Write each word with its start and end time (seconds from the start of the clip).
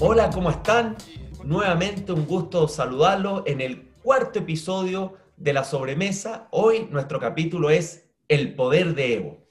Hola, 0.00 0.30
¿cómo 0.32 0.50
están? 0.50 0.96
Nuevamente 1.42 2.12
un 2.12 2.24
gusto 2.24 2.68
saludarlo 2.68 3.42
en 3.46 3.60
el 3.60 3.88
cuarto 4.02 4.38
episodio 4.38 5.14
de 5.36 5.52
La 5.52 5.64
Sobremesa. 5.64 6.46
Hoy 6.52 6.86
nuestro 6.88 7.18
capítulo 7.18 7.68
es 7.68 8.08
El 8.28 8.54
Poder 8.54 8.94
de 8.94 9.14
Evo. 9.14 9.48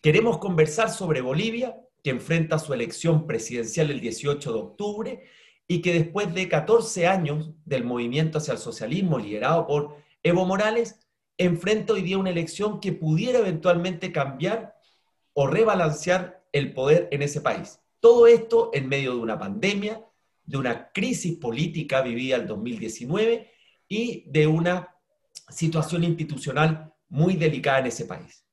Queremos 0.00 0.38
conversar 0.38 0.88
sobre 0.88 1.20
Bolivia, 1.20 1.76
que 2.02 2.08
enfrenta 2.08 2.58
su 2.58 2.72
elección 2.72 3.26
presidencial 3.26 3.90
el 3.90 4.00
18 4.00 4.50
de 4.50 4.58
octubre 4.58 5.24
y 5.68 5.82
que 5.82 5.92
después 5.92 6.32
de 6.32 6.48
14 6.48 7.06
años 7.06 7.50
del 7.66 7.84
movimiento 7.84 8.38
hacia 8.38 8.52
el 8.52 8.58
socialismo 8.58 9.18
liderado 9.18 9.66
por 9.66 9.96
Evo 10.22 10.46
Morales, 10.46 11.01
enfrenta 11.44 11.92
hoy 11.92 12.02
día 12.02 12.18
una 12.18 12.30
elección 12.30 12.80
que 12.80 12.92
pudiera 12.92 13.38
eventualmente 13.38 14.12
cambiar 14.12 14.76
o 15.34 15.46
rebalancear 15.46 16.44
el 16.52 16.72
poder 16.72 17.08
en 17.10 17.22
ese 17.22 17.40
país. 17.40 17.80
Todo 18.00 18.26
esto 18.26 18.70
en 18.72 18.88
medio 18.88 19.12
de 19.12 19.20
una 19.20 19.38
pandemia, 19.38 20.04
de 20.44 20.58
una 20.58 20.90
crisis 20.92 21.38
política 21.38 22.02
vivida 22.02 22.36
el 22.36 22.46
2019 22.46 23.50
y 23.88 24.24
de 24.30 24.46
una 24.46 24.96
situación 25.48 26.04
institucional 26.04 26.92
muy 27.08 27.36
delicada 27.36 27.80
en 27.80 27.86
ese 27.86 28.06
país. 28.06 28.46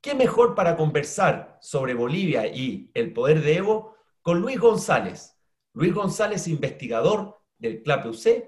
¿Qué 0.00 0.14
mejor 0.14 0.54
para 0.54 0.76
conversar 0.76 1.58
sobre 1.60 1.94
Bolivia 1.94 2.46
y 2.46 2.90
el 2.94 3.12
poder 3.12 3.42
de 3.42 3.56
Evo 3.56 3.96
con 4.20 4.40
Luis 4.40 4.58
González? 4.58 5.36
Luis 5.74 5.94
González, 5.94 6.48
investigador 6.48 7.40
del 7.58 7.82
CLAPUC, 7.82 8.44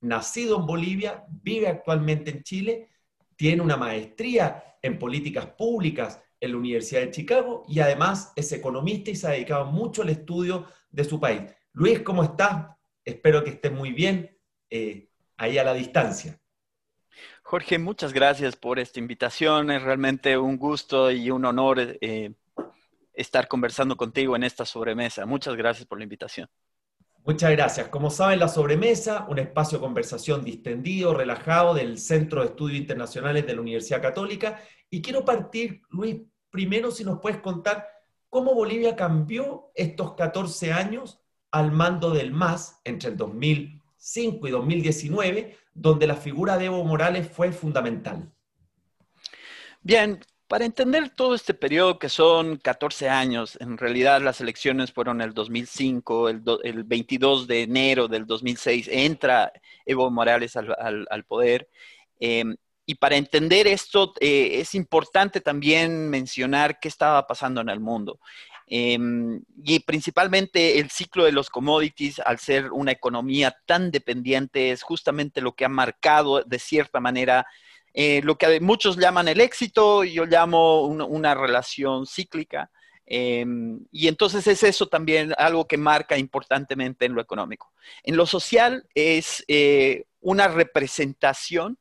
nacido 0.00 0.58
en 0.58 0.66
Bolivia, 0.66 1.24
vive 1.28 1.68
actualmente 1.68 2.30
en 2.30 2.42
Chile 2.42 2.88
tiene 3.42 3.60
una 3.60 3.76
maestría 3.76 4.76
en 4.80 5.00
políticas 5.00 5.46
públicas 5.46 6.22
en 6.38 6.52
la 6.52 6.58
Universidad 6.58 7.00
de 7.00 7.10
Chicago 7.10 7.64
y 7.66 7.80
además 7.80 8.32
es 8.36 8.52
economista 8.52 9.10
y 9.10 9.16
se 9.16 9.26
ha 9.26 9.30
dedicado 9.30 9.64
mucho 9.64 10.02
al 10.02 10.10
estudio 10.10 10.68
de 10.92 11.02
su 11.02 11.18
país. 11.18 11.52
Luis, 11.72 12.02
¿cómo 12.02 12.22
estás? 12.22 12.68
Espero 13.04 13.42
que 13.42 13.50
estés 13.50 13.72
muy 13.72 13.90
bien 13.90 14.38
eh, 14.70 15.08
ahí 15.38 15.58
a 15.58 15.64
la 15.64 15.74
distancia. 15.74 16.40
Jorge, 17.42 17.80
muchas 17.80 18.12
gracias 18.12 18.54
por 18.54 18.78
esta 18.78 19.00
invitación. 19.00 19.72
Es 19.72 19.82
realmente 19.82 20.38
un 20.38 20.56
gusto 20.56 21.10
y 21.10 21.28
un 21.32 21.44
honor 21.44 21.80
eh, 21.80 22.34
estar 23.12 23.48
conversando 23.48 23.96
contigo 23.96 24.36
en 24.36 24.44
esta 24.44 24.64
sobremesa. 24.64 25.26
Muchas 25.26 25.56
gracias 25.56 25.84
por 25.84 25.98
la 25.98 26.04
invitación. 26.04 26.48
Muchas 27.24 27.52
gracias. 27.52 27.88
Como 27.88 28.10
saben, 28.10 28.40
la 28.40 28.48
sobremesa, 28.48 29.26
un 29.28 29.38
espacio 29.38 29.78
de 29.78 29.82
conversación 29.82 30.42
distendido, 30.42 31.14
relajado 31.14 31.72
del 31.72 31.98
Centro 31.98 32.40
de 32.40 32.48
Estudios 32.48 32.80
Internacionales 32.80 33.46
de 33.46 33.54
la 33.54 33.60
Universidad 33.60 34.02
Católica. 34.02 34.60
Y 34.90 35.02
quiero 35.02 35.24
partir, 35.24 35.82
Luis, 35.90 36.16
primero 36.50 36.90
si 36.90 37.04
nos 37.04 37.20
puedes 37.20 37.40
contar 37.40 37.86
cómo 38.28 38.54
Bolivia 38.54 38.96
cambió 38.96 39.70
estos 39.76 40.14
14 40.14 40.72
años 40.72 41.20
al 41.52 41.70
mando 41.70 42.10
del 42.10 42.32
MAS 42.32 42.80
entre 42.82 43.10
el 43.10 43.16
2005 43.16 44.48
y 44.48 44.50
2019, 44.50 45.56
donde 45.74 46.08
la 46.08 46.16
figura 46.16 46.58
de 46.58 46.64
Evo 46.64 46.84
Morales 46.84 47.28
fue 47.28 47.52
fundamental. 47.52 48.32
Bien, 49.80 50.18
para 50.52 50.66
entender 50.66 51.08
todo 51.08 51.34
este 51.34 51.54
periodo 51.54 51.98
que 51.98 52.10
son 52.10 52.58
14 52.58 53.08
años, 53.08 53.56
en 53.58 53.78
realidad 53.78 54.20
las 54.20 54.42
elecciones 54.42 54.92
fueron 54.92 55.22
el 55.22 55.32
2005, 55.32 56.28
el, 56.28 56.84
22 56.84 57.46
de 57.46 57.62
enero 57.62 58.06
del 58.06 58.26
2006 58.26 58.86
entra 58.92 59.50
Evo 59.86 60.10
Morales 60.10 60.54
al, 60.54 61.24
poder. 61.26 61.70
Em, 62.20 62.54
y 62.84 62.96
para 62.96 63.16
entender 63.16 63.66
esto 63.66 64.12
eh, 64.20 64.60
es 64.60 64.74
importante 64.74 65.40
también 65.40 66.10
mencionar 66.10 66.78
qué 66.78 66.88
estaba 66.88 67.26
pasando 67.26 67.62
en 67.62 67.70
el 67.70 67.80
mundo. 67.80 68.20
Em, 68.66 69.42
y 69.64 69.80
principalmente 69.80 70.78
el 70.78 70.90
ciclo 70.90 71.24
de 71.24 71.32
los 71.32 71.48
commodities, 71.48 72.18
al 72.18 72.38
ser 72.38 72.72
una 72.72 72.92
economía 72.92 73.56
tan 73.64 73.90
dependiente, 73.90 74.70
es 74.70 74.82
justamente 74.82 75.40
lo 75.40 75.54
que 75.54 75.64
ha 75.64 75.70
marcado 75.70 76.42
de 76.42 76.58
cierta 76.58 77.00
manera 77.00 77.46
eh, 77.94 78.20
lo 78.24 78.36
que 78.36 78.60
muchos 78.60 78.96
llaman 78.96 79.28
el 79.28 79.40
éxito, 79.40 80.04
yo 80.04 80.24
llamo 80.24 80.86
una, 80.86 81.34
relación 81.34 82.06
cíclica. 82.06 82.70
Em, 83.04 83.80
y 83.90 84.08
entonces 84.08 84.46
es 84.46 84.62
eso 84.62 84.86
también 84.86 85.34
algo 85.36 85.66
que 85.66 85.76
marca 85.76 86.16
importantemente 86.16 87.04
en 87.04 87.14
lo 87.14 87.20
económico. 87.20 87.72
En 88.02 88.16
lo 88.16 88.26
social 88.26 88.86
es 88.94 89.44
eh, 89.48 90.04
una 90.20 90.48
representación 90.48 91.78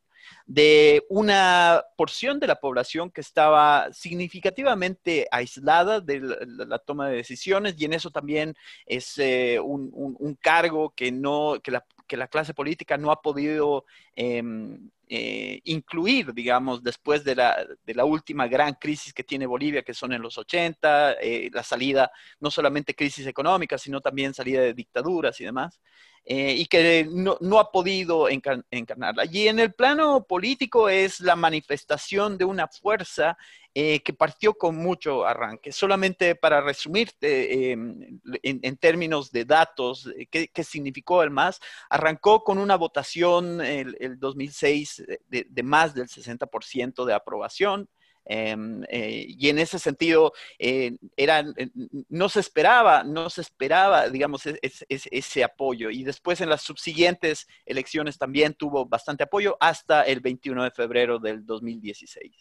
de 0.53 1.05
una 1.07 1.81
porción 1.95 2.37
de 2.37 2.47
la 2.47 2.59
población 2.59 3.09
que 3.09 3.21
estaba 3.21 3.87
significativamente 3.93 5.25
aislada 5.31 6.01
de 6.01 6.19
la, 6.19 6.77
toma 6.77 7.07
de 7.07 7.15
decisiones 7.15 7.75
y 7.77 7.85
en 7.85 7.93
eso 7.93 8.11
también 8.11 8.53
es 8.85 9.17
eh, 9.17 9.61
un, 9.61 10.37
cargo 10.41 10.93
que, 10.93 11.09
no, 11.09 11.57
que, 11.63 11.71
la, 11.71 12.27
clase 12.27 12.53
política 12.53 12.97
no 12.97 13.11
ha 13.11 13.21
podido 13.21 13.85
em, 14.13 14.89
eh, 15.07 15.61
incluir, 15.63 16.33
digamos, 16.33 16.83
después 16.83 17.23
de 17.23 17.35
la, 17.35 17.65
de 17.85 17.95
la, 17.95 18.03
última 18.03 18.45
gran 18.49 18.73
crisis 18.73 19.13
que 19.13 19.23
tiene 19.23 19.45
Bolivia, 19.45 19.83
que 19.83 19.93
son 19.93 20.11
en 20.11 20.21
los 20.21 20.37
80, 20.37 21.13
eh, 21.21 21.49
la 21.53 21.63
salida, 21.63 22.11
no 22.41 22.51
solamente 22.51 22.93
crisis 22.93 23.25
económica, 23.25 23.77
sino 23.77 24.01
también 24.01 24.33
salida 24.33 24.59
de 24.59 24.73
dictaduras 24.73 25.39
y 25.39 25.45
demás. 25.45 25.79
Eh, 26.23 26.53
y 26.55 26.65
que 26.67 27.07
no, 27.09 27.35
no 27.41 27.59
ha 27.59 27.71
podido 27.71 28.29
encarnarla. 28.29 29.25
Y 29.25 29.47
en 29.47 29.59
el 29.59 29.73
plano 29.73 30.23
político 30.23 30.87
es 30.87 31.19
la 31.19 31.35
manifestación 31.35 32.37
de 32.37 32.45
una 32.45 32.67
fuerza 32.67 33.37
eh, 33.73 34.01
que 34.01 34.13
partió 34.13 34.53
con 34.53 34.75
mucho 34.75 35.25
arranque. 35.25 35.71
Solamente 35.71 36.35
para 36.35 36.61
resumirte 36.61 37.71
em, 37.71 38.19
en, 38.43 38.77
términos 38.77 39.31
de 39.31 39.45
datos, 39.45 40.07
eh, 40.15 40.27
¿qué, 40.27 40.63
significó 40.63 41.23
el 41.23 41.31
MAS? 41.31 41.59
Arrancó 41.89 42.43
con 42.43 42.59
una 42.59 42.75
votación 42.75 43.59
el, 43.59 43.97
el 43.99 44.19
2006 44.19 45.03
de, 45.27 45.47
de, 45.49 45.63
más 45.63 45.95
del 45.95 46.07
60% 46.07 47.03
de 47.03 47.13
aprobación. 47.15 47.89
Em, 48.25 48.83
eh, 48.89 49.25
y 49.27 49.49
en 49.49 49.59
ese 49.59 49.79
sentido, 49.79 50.33
eh, 50.59 50.95
eh, 51.17 51.69
no 52.09 52.29
se 52.29 52.39
esperaba, 52.39 53.03
no 53.03 53.29
se 53.29 53.41
esperaba, 53.41 54.09
digamos, 54.09 54.43
ese 54.45 55.43
apoyo. 55.43 55.89
Y 55.89 56.03
después 56.03 56.41
en 56.41 56.49
las 56.49 56.61
subsiguientes 56.61 57.47
elecciones 57.65 58.17
también 58.17 58.53
tuvo 58.53 58.85
bastante 58.85 59.23
apoyo 59.23 59.57
hasta 59.59 60.03
el 60.03 60.19
21 60.19 60.63
de 60.63 60.71
febrero 60.71 61.19
del 61.19 61.45
2016. 61.45 62.31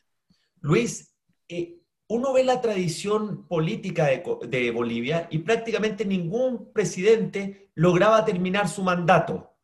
Luis, 0.61 1.15
uno 2.09 2.33
ve 2.33 2.45
la 2.45 2.61
tradición 2.61 3.47
política 3.49 4.07
de, 4.07 4.23
de 4.49 4.71
Bolivia 4.71 5.29
y 5.31 5.39
prácticamente 5.39 6.05
ningún 6.05 6.73
presidente 6.73 7.71
lograba 7.75 8.25
terminar 8.25 8.69
su 8.69 8.83
mandato 8.83 9.57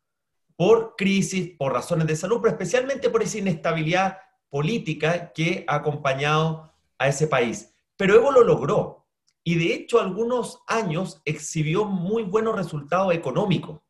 por 0.57 0.97
crisis, 0.97 1.51
por 1.59 1.75
razones 1.75 2.07
de 2.07 2.17
salud, 2.17 2.39
pero 2.41 2.53
especialmente 2.53 3.11
por 3.11 3.23
esa 3.23 3.39
inestabilidad 3.39 4.17
política 4.57 5.35
que 5.35 5.67
ha 5.69 5.75
acompañado 5.75 6.73
a 6.97 7.09
ese 7.09 7.27
país. 7.27 7.75
Pero 7.95 8.15
Evo 8.15 8.33
lo 8.33 8.43
logró 8.43 9.07
y 9.45 9.57
de 9.57 9.75
hecho 9.75 10.01
algunos 10.01 10.61
años 10.67 11.21
exhibió 11.27 11.85
muy 11.85 12.23
buenos 12.23 12.57
resultados 12.57 13.15
económicos. 13.15 13.83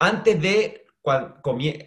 Antes, 0.00 0.42
de, 0.42 0.84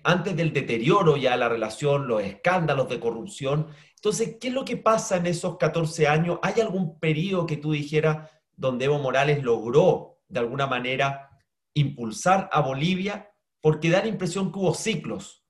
antes 0.05 0.37
del 0.37 0.53
deterioro 0.53 1.17
ya 1.17 1.31
de 1.31 1.37
la 1.37 1.49
relación, 1.49 2.07
los 2.07 2.23
escándalos 2.23 2.87
de 2.87 3.01
corrupción. 3.01 3.67
Entonces, 3.95 4.37
¿qué 4.39 4.47
es 4.47 4.53
lo 4.53 4.63
que 4.63 4.77
pasa 4.77 5.17
en 5.17 5.25
esos 5.25 5.57
14 5.57 6.07
años? 6.07 6.39
¿Hay 6.43 6.61
algún 6.61 6.97
periodo 7.01 7.45
que 7.45 7.57
tú 7.57 7.73
dijeras 7.73 8.31
donde 8.55 8.85
Evo 8.85 8.99
Morales 8.99 9.43
logró 9.43 10.21
de 10.29 10.39
alguna 10.39 10.65
manera 10.65 11.29
impulsar 11.73 12.47
a 12.53 12.61
Bolivia? 12.61 13.29
Porque 13.59 13.89
da 13.89 13.99
la 13.99 14.07
impresión 14.07 14.49
que 14.49 14.59
hubo 14.59 14.73
ciclos. 14.73 15.43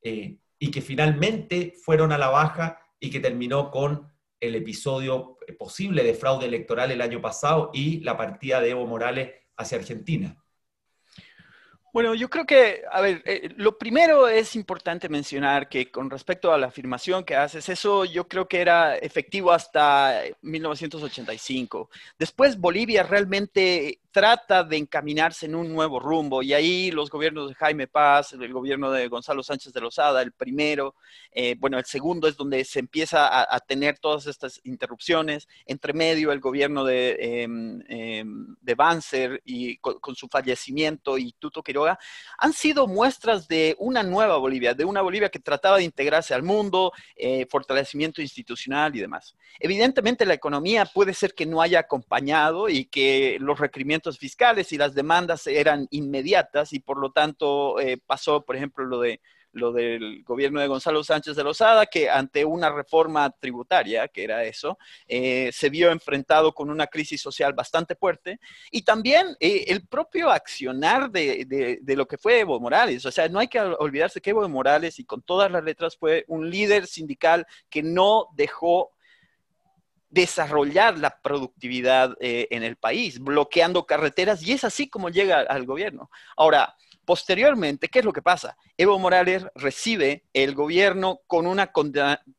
Eh, 0.00 0.38
y 0.58 0.70
que 0.70 0.80
finalmente 0.80 1.74
fueron 1.82 2.12
a 2.12 2.18
la 2.18 2.28
baja 2.28 2.78
y 3.00 3.10
que 3.10 3.20
terminó 3.20 3.70
con 3.70 4.12
el 4.40 4.54
episodio 4.54 5.38
posible 5.58 6.02
de 6.04 6.14
fraude 6.14 6.46
electoral 6.46 6.90
el 6.90 7.00
año 7.00 7.20
pasado 7.20 7.70
y 7.72 8.00
la 8.00 8.16
partida 8.16 8.60
de 8.60 8.70
Evo 8.70 8.86
Morales 8.86 9.32
hacia 9.56 9.78
Argentina. 9.78 10.43
Bueno, 11.94 12.12
yo 12.16 12.28
creo 12.28 12.44
que, 12.44 12.82
a 12.90 13.00
ver, 13.00 13.22
eh, 13.24 13.50
lo 13.56 13.78
primero 13.78 14.26
es 14.26 14.56
importante 14.56 15.08
mencionar 15.08 15.68
que 15.68 15.92
con 15.92 16.10
respecto 16.10 16.52
a 16.52 16.58
la 16.58 16.66
afirmación 16.66 17.22
que 17.22 17.36
haces, 17.36 17.68
eso 17.68 18.04
yo 18.04 18.26
creo 18.26 18.48
que 18.48 18.60
era 18.60 18.96
efectivo 18.96 19.52
hasta 19.52 20.20
1985. 20.42 21.88
Después 22.18 22.58
Bolivia 22.58 23.04
realmente 23.04 24.00
trata 24.14 24.62
de 24.62 24.76
encaminarse 24.76 25.46
en 25.46 25.56
un 25.56 25.72
nuevo 25.72 25.98
rumbo 25.98 26.40
y 26.40 26.52
ahí 26.52 26.92
los 26.92 27.10
gobiernos 27.10 27.48
de 27.48 27.56
Jaime 27.56 27.88
Paz, 27.88 28.32
el 28.32 28.52
gobierno 28.52 28.92
de 28.92 29.08
Gonzalo 29.08 29.42
Sánchez 29.42 29.72
de 29.72 29.80
Lozada, 29.80 30.22
el 30.22 30.30
primero, 30.30 30.94
eh, 31.32 31.56
bueno, 31.58 31.78
el 31.78 31.84
segundo 31.84 32.28
es 32.28 32.36
donde 32.36 32.64
se 32.64 32.78
empieza 32.78 33.52
a, 33.52 33.58
tener 33.58 33.98
todas 33.98 34.28
estas 34.28 34.60
interrupciones, 34.62 35.48
entre 35.66 35.92
medio 35.92 36.30
el 36.30 36.38
gobierno 36.38 36.84
de, 36.84 37.16
em, 37.18 37.82
em, 37.88 38.54
de 38.60 38.74
Banzer 38.76 39.42
y 39.44 39.78
con, 39.78 40.14
su 40.14 40.28
fallecimiento 40.28 41.18
y 41.18 41.32
Tuto 41.32 41.64
Quiroga, 41.64 41.83
han 42.38 42.52
sido 42.52 42.86
muestras 42.86 43.48
de 43.48 43.76
una 43.78 44.02
nueva 44.02 44.36
Bolivia, 44.36 44.74
de 44.74 44.84
una 44.84 45.02
Bolivia 45.02 45.28
que 45.28 45.38
trataba 45.38 45.78
de 45.78 45.84
integrarse 45.84 46.34
al 46.34 46.42
mundo, 46.42 46.92
eh, 47.16 47.46
fortalecimiento 47.50 48.22
institucional 48.22 48.94
y 48.96 49.00
demás. 49.00 49.34
Evidentemente 49.58 50.26
la 50.26 50.34
economía 50.34 50.84
puede 50.86 51.14
ser 51.14 51.34
que 51.34 51.46
no 51.46 51.60
haya 51.60 51.80
acompañado 51.80 52.68
y 52.68 52.86
que 52.86 53.38
los 53.40 53.58
requerimientos 53.58 54.18
fiscales 54.18 54.72
y 54.72 54.78
las 54.78 54.94
demandas 54.94 55.46
eran 55.46 55.86
inmediatas 55.90 56.72
y 56.72 56.80
por 56.80 56.98
lo 56.98 57.12
tanto 57.12 57.80
eh, 57.80 57.98
pasó, 58.04 58.44
por 58.44 58.56
ejemplo, 58.56 58.84
lo 58.84 59.00
de 59.00 59.20
lo 59.54 59.72
del 59.72 60.22
gobierno 60.24 60.60
de 60.60 60.66
Gonzalo 60.66 61.02
Sánchez 61.02 61.36
de 61.36 61.44
Lozada, 61.44 61.86
que 61.86 62.10
ante 62.10 62.44
una 62.44 62.70
reforma 62.70 63.30
tributaria, 63.30 64.08
que 64.08 64.24
era 64.24 64.44
eso, 64.44 64.78
eh, 65.06 65.50
se 65.52 65.70
vio 65.70 65.90
enfrentado 65.90 66.52
con 66.52 66.70
una 66.70 66.86
crisis 66.86 67.20
social 67.20 67.52
bastante 67.54 67.94
fuerte, 67.94 68.38
y 68.70 68.82
también 68.82 69.36
eh, 69.40 69.64
el 69.68 69.86
propio 69.86 70.30
accionar 70.30 71.10
de, 71.10 71.78
de, 71.80 71.96
lo 71.96 72.06
que 72.06 72.18
fue 72.18 72.40
Evo 72.40 72.58
Morales. 72.60 73.06
O 73.06 73.12
sea, 73.12 73.28
no 73.28 73.38
hay 73.38 73.48
que 73.48 73.60
olvidarse 73.60 74.20
que 74.20 74.30
Evo 74.30 74.48
Morales, 74.48 74.98
y 74.98 75.04
con 75.04 75.22
todas 75.22 75.50
las 75.50 75.62
letras, 75.62 75.96
fue 75.96 76.24
un 76.28 76.50
líder 76.50 76.86
sindical 76.86 77.46
que 77.70 77.82
no 77.82 78.28
dejó 78.34 78.92
desarrollar 80.14 80.96
la 80.98 81.20
productividad 81.20 82.16
eh, 82.20 82.46
en 82.50 82.62
el 82.62 82.76
país, 82.76 83.18
bloqueando 83.18 83.84
carreteras, 83.84 84.42
y 84.42 84.52
es 84.52 84.62
así 84.62 84.88
como 84.88 85.10
llega 85.10 85.40
al 85.40 85.66
gobierno. 85.66 86.08
Ahora, 86.36 86.76
posteriormente, 87.04 87.88
¿qué 87.88 88.00
es 88.00 88.04
lo 88.04 88.12
que 88.12 88.22
pasa? 88.22 88.56
Evo 88.76 88.98
Morales 88.98 89.46
recibe 89.54 90.24
el 90.32 90.54
gobierno 90.54 91.20
con 91.26 91.46
una 91.46 91.72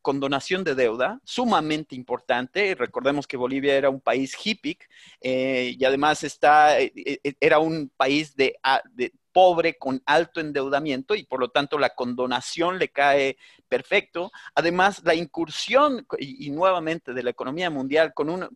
condonación 0.02 0.64
de 0.64 0.76
deuda 0.76 1.22
sumamente 1.24 1.96
importante. 1.96 2.76
Recordemos 2.76 3.28
que 3.28 3.38
Bolivia 3.38 3.76
era 3.76 3.90
un 3.90 4.02
país 4.02 4.36
hippie 4.44 4.78
eh, 5.22 5.76
y 5.78 5.86
además 5.86 6.24
está, 6.24 6.80
eh, 6.80 6.92
era 7.40 7.60
un 7.60 7.92
país 7.96 8.36
de, 8.36 8.56
de 8.94 9.14
pobre 9.36 9.78
con 9.78 10.02
alto 10.06 10.40
endeudamiento 10.40 11.14
y 11.14 11.24
por 11.26 11.42
lo 11.42 11.50
tanto 11.50 11.78
la 11.78 11.90
condonación 11.90 12.80
le 12.80 12.88
cae 12.88 13.38
perfecto. 13.68 14.32
Además, 14.54 15.02
la 15.04 15.16
incursión 15.16 16.06
y, 16.18 16.50
nuevamente 16.52 17.14
de 17.14 17.24
la 17.24 17.32
economía 17.32 17.70
mundial 17.70 18.14
con, 18.14 18.50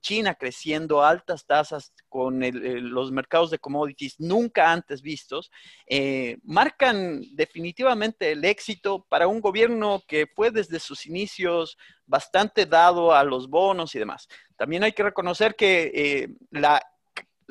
China 0.00 0.34
creciendo 0.34 1.02
altas 1.02 1.46
tasas, 1.46 1.92
con 2.08 2.40
los 2.40 3.10
mercados 3.12 3.50
de 3.50 3.58
commodities 3.58 4.20
nunca 4.20 4.72
antes 4.72 5.02
vistos, 5.02 5.50
eh, 5.86 6.38
marcan 6.44 7.22
definitivamente 7.32 8.32
el 8.32 8.44
éxito 8.44 9.06
para 9.08 9.26
un 9.28 9.40
gobierno 9.40 10.02
que 10.06 10.26
fue 10.26 10.50
desde 10.50 10.80
sus 10.80 11.06
inicios 11.06 11.78
bastante 12.06 12.66
dado 12.66 13.14
a 13.14 13.24
los 13.24 13.48
bonos 13.48 13.94
y 13.94 13.98
demás. 13.98 14.28
También 14.56 14.84
hay 14.84 14.92
que 14.92 15.02
reconocer 15.02 15.56
que 15.56 15.90
eh, 15.94 16.28
la 16.50 16.80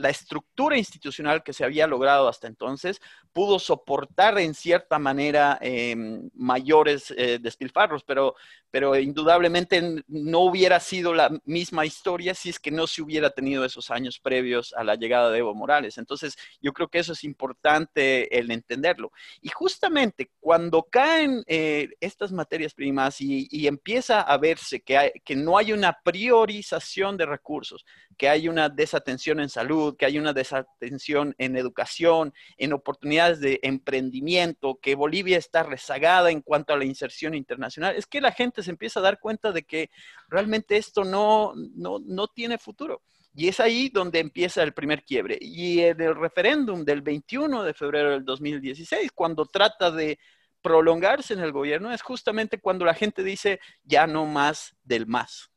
la 0.02 0.10
estructura 0.10 0.78
institucional 0.78 1.44
que 1.44 1.54
se 1.54 1.64
había 1.64 1.88
logrado 1.88 2.28
hasta 2.28 2.48
entonces 2.48 3.00
pudo 3.34 3.60
soportar 3.60 4.38
en 4.40 4.54
cierta 4.54 5.00
manera 5.00 5.58
em, 5.62 6.30
mayores 6.34 7.14
eh, 7.16 7.40
despilfarros, 7.42 8.04
pero, 8.04 8.36
pero 8.70 8.98
indudablemente 8.98 10.04
no 10.08 10.40
hubiera 10.40 10.80
sido 10.80 11.14
la 11.14 11.32
misma 11.46 11.86
historia 11.86 12.34
si 12.34 12.50
es 12.50 12.60
que 12.60 12.72
no 12.72 12.88
se 12.88 13.02
hubiera 13.02 13.30
tenido 13.30 13.64
esos 13.64 13.90
años 13.90 14.20
previos 14.20 14.74
a 14.74 14.84
la 14.84 14.96
llegada 14.96 15.32
de 15.32 15.40
Evo 15.40 15.56
Morales. 15.56 15.98
Entonces, 15.98 16.36
yo 16.62 16.74
creo 16.74 16.90
que 16.90 17.00
eso 17.00 17.14
es 17.14 17.24
importante 17.24 18.38
el 18.38 18.52
entenderlo. 18.52 19.12
Y 19.42 19.50
justamente 19.50 20.32
cuando 20.40 20.84
caen 20.84 21.44
eh, 21.48 21.90
estas 22.00 22.32
materias 22.32 22.74
primas 22.74 23.22
y, 23.22 23.48
empieza 23.72 24.22
a 24.22 24.38
verse 24.38 24.82
que, 24.82 25.14
que 25.24 25.36
no 25.36 25.58
hay 25.58 25.72
una 25.72 25.98
priorización 26.04 27.16
de 27.16 27.26
recursos, 27.26 27.86
que 28.18 28.28
hay 28.28 28.50
una 28.50 28.68
desatención 28.70 29.40
en 29.40 29.50
salud, 29.50 29.91
que 29.96 30.06
hay 30.06 30.18
una 30.18 30.34
desatención 30.34 31.36
en 31.38 31.56
educación, 31.56 32.34
en 32.58 32.74
oportunidades 32.74 33.40
de 33.40 33.60
emprendimiento, 33.64 34.80
que 34.82 34.96
Bolivia 34.96 35.38
está 35.38 35.64
rezagada 35.64 36.32
en 36.32 36.42
cuanto 36.42 36.74
a 36.74 36.78
la 36.78 36.86
inserción 36.86 37.34
internacional, 37.34 37.96
es 37.96 38.06
que 38.06 38.22
la 38.22 38.32
gente 38.32 38.64
se 38.64 38.72
empieza 38.72 39.00
a 39.00 39.04
dar 39.04 39.20
cuenta 39.20 39.52
de 39.52 39.64
que 39.64 39.90
realmente 40.30 40.78
esto 40.78 41.04
no, 41.04 41.54
no, 41.56 42.28
tiene 42.28 42.58
futuro. 42.58 43.02
Y 43.34 43.48
es 43.48 43.60
ahí 43.60 43.90
donde 43.90 44.20
empieza 44.20 44.62
el 44.62 44.74
primer 44.74 45.04
quiebre. 45.04 45.38
Y 45.40 45.80
en 45.80 46.02
el 46.02 46.16
referéndum 46.16 46.84
del 46.84 47.02
21 47.02 47.64
de 47.64 47.74
febrero 47.74 48.12
del 48.12 48.26
2016, 48.26 49.12
cuando 49.14 49.46
trata 49.46 49.90
de 49.90 50.20
prolongarse 50.62 51.34
en 51.34 51.40
el 51.40 51.52
gobierno, 51.52 51.92
es 51.92 52.02
justamente 52.02 52.60
cuando 52.60 52.86
la 52.86 52.94
gente 52.94 53.24
dice 53.24 53.60
ya 53.84 54.06
no 54.06 54.26
más 54.26 54.76
del 54.84 55.08
más. 55.08 55.52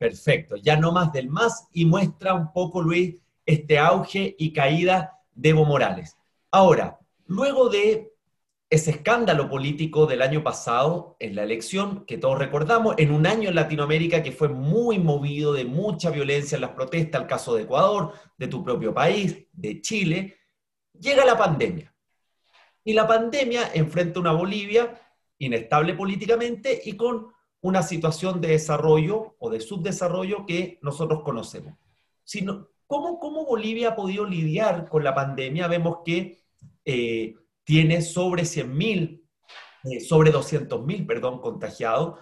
Perfecto, 0.00 0.56
ya 0.56 0.76
no 0.76 0.92
más 0.92 1.12
del 1.12 1.28
más 1.28 1.68
y 1.72 1.84
muestra 1.84 2.32
un 2.32 2.52
poco, 2.52 2.80
Luis, 2.80 3.16
este 3.50 3.78
auge 3.78 4.36
y 4.38 4.52
caída 4.52 5.18
de 5.34 5.50
Evo 5.50 5.64
Morales. 5.64 6.16
Ahora, 6.50 6.98
luego 7.26 7.68
de 7.68 8.12
ese 8.70 8.92
escándalo 8.92 9.48
político 9.48 10.06
del 10.06 10.22
año 10.22 10.44
pasado 10.44 11.16
en 11.18 11.34
la 11.34 11.42
elección, 11.42 12.04
que 12.06 12.18
todos 12.18 12.38
recordamos, 12.38 12.94
en 12.98 13.10
un 13.10 13.26
año 13.26 13.48
en 13.48 13.56
Latinoamérica 13.56 14.22
que 14.22 14.30
fue 14.30 14.48
muy 14.48 15.00
movido 15.00 15.52
de 15.52 15.64
mucha 15.64 16.10
violencia 16.10 16.54
en 16.54 16.62
las 16.62 16.70
protestas, 16.70 17.22
el 17.22 17.26
caso 17.26 17.54
de 17.54 17.62
Ecuador, 17.62 18.12
de 18.38 18.46
tu 18.46 18.62
propio 18.62 18.94
país, 18.94 19.36
de 19.52 19.80
Chile, 19.80 20.36
llega 20.98 21.24
la 21.24 21.36
pandemia. 21.36 21.92
Y 22.84 22.92
la 22.92 23.08
pandemia 23.08 23.72
enfrenta 23.74 24.20
una 24.20 24.32
Bolivia 24.32 25.00
inestable 25.38 25.94
políticamente 25.94 26.80
y 26.84 26.96
con 26.96 27.32
una 27.62 27.82
situación 27.82 28.40
de 28.40 28.48
desarrollo 28.48 29.34
o 29.40 29.50
de 29.50 29.60
subdesarrollo 29.60 30.46
que 30.46 30.78
nosotros 30.82 31.22
conocemos. 31.24 31.74
Sino, 32.22 32.68
¿cómo, 32.90 33.20
¿Cómo 33.20 33.46
Bolivia 33.46 33.90
ha 33.90 33.94
podido 33.94 34.24
lidiar 34.24 34.88
con 34.88 35.04
la 35.04 35.14
pandemia? 35.14 35.68
Vemos 35.68 35.98
que 36.04 36.42
eh, 36.84 37.36
tiene 37.62 38.02
sobre 38.02 38.42
100.000, 38.42 39.22
eh, 39.84 40.00
sobre 40.00 40.32
200.000, 40.32 41.06
perdón, 41.06 41.40
contagiados, 41.40 42.18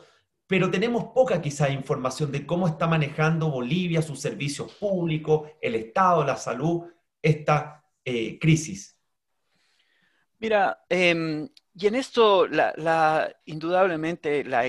pero 0.47 0.71
tenemos 0.71 1.05
poca 1.15 1.41
quizá 1.41 1.71
información 1.71 2.31
de 2.31 2.45
cómo 2.45 2.69
está 2.69 2.87
manejando 2.87 3.51
Bolivia, 3.51 4.03
sus 4.03 4.21
servicios 4.21 4.71
públicos, 4.75 5.51
el 5.63 5.75
Estado, 5.75 6.23
la 6.23 6.37
salud, 6.37 6.83
esta 7.23 7.83
eh, 8.05 8.39
crisis. 8.39 8.95
Mira, 10.41 10.85
em, 10.91 11.49
y 11.75 11.87
en 11.87 11.95
esto, 11.95 12.47
indudablemente, 13.47 14.45
la, 14.45 14.69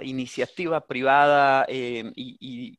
iniciativa 0.00 0.86
privada 0.86 1.66
em, 1.68 2.12
y, 2.14 2.78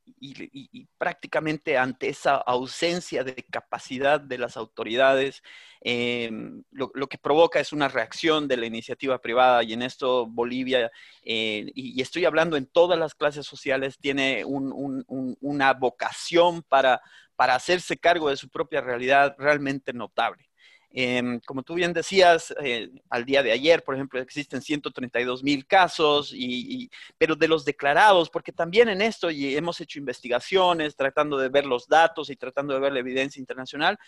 prácticamente 0.97 1.77
ante 1.77 2.09
esa 2.09 2.35
ausencia 2.35 3.23
de 3.23 3.35
capacidad 3.35 4.19
de 4.19 4.38
las 4.38 4.57
autoridades, 4.57 5.41
em, 5.81 6.63
lo, 6.71 6.89
que 7.07 7.17
provoca 7.17 7.59
es 7.59 7.73
una 7.73 7.88
reacción 7.88 8.47
de 8.47 8.57
la 8.57 8.65
iniciativa 8.65 9.19
privada 9.19 9.63
y 9.63 9.73
en 9.73 9.81
esto 9.81 10.25
Bolivia, 10.27 10.91
eh, 11.23 11.71
y, 11.75 12.01
estoy 12.01 12.25
hablando 12.25 12.57
en 12.57 12.65
todas 12.65 12.97
las 12.97 13.13
clases 13.15 13.45
sociales, 13.45 13.98
tiene 14.00 14.43
una 14.45 15.74
vocación 15.74 16.63
para, 16.63 17.01
para 17.36 17.55
hacerse 17.55 17.98
cargo 17.98 18.29
de 18.29 18.38
su 18.38 18.50
propia 18.50 18.81
realidad 18.81 19.36
realmente 19.38 19.93
notable. 19.93 20.50
Em, 20.98 21.42
como 21.42 21.62
tú 21.62 21.74
bien 21.74 21.92
decías, 21.92 22.56
eh, 22.64 22.90
al 23.10 23.25
día 23.25 23.44
de 23.44 23.52
ayer, 23.52 23.84
por 23.84 23.96
ejemplo, 23.96 24.18
existen 24.22 24.62
132 24.62 25.44
mil 25.44 25.68
casos, 25.68 26.32
y, 26.34 26.90
pero 27.18 27.36
de 27.36 27.50
los 27.50 27.66
declarados, 27.66 28.30
porque 28.30 28.54
también 28.54 28.88
en 28.88 29.02
esto 29.02 29.30
y 29.30 29.58
hemos 29.58 29.82
hecho 29.82 30.00
investigaciones 30.00 30.96
tratando 30.96 31.38
de 31.38 31.50
ver 31.50 31.66
los 31.66 31.90
datos 31.90 32.30
y 32.30 32.38
tratando 32.38 32.74
de 32.74 32.80
ver 32.80 32.94
la 32.94 33.00
evidencia 33.00 33.42
internacional, 33.42 34.00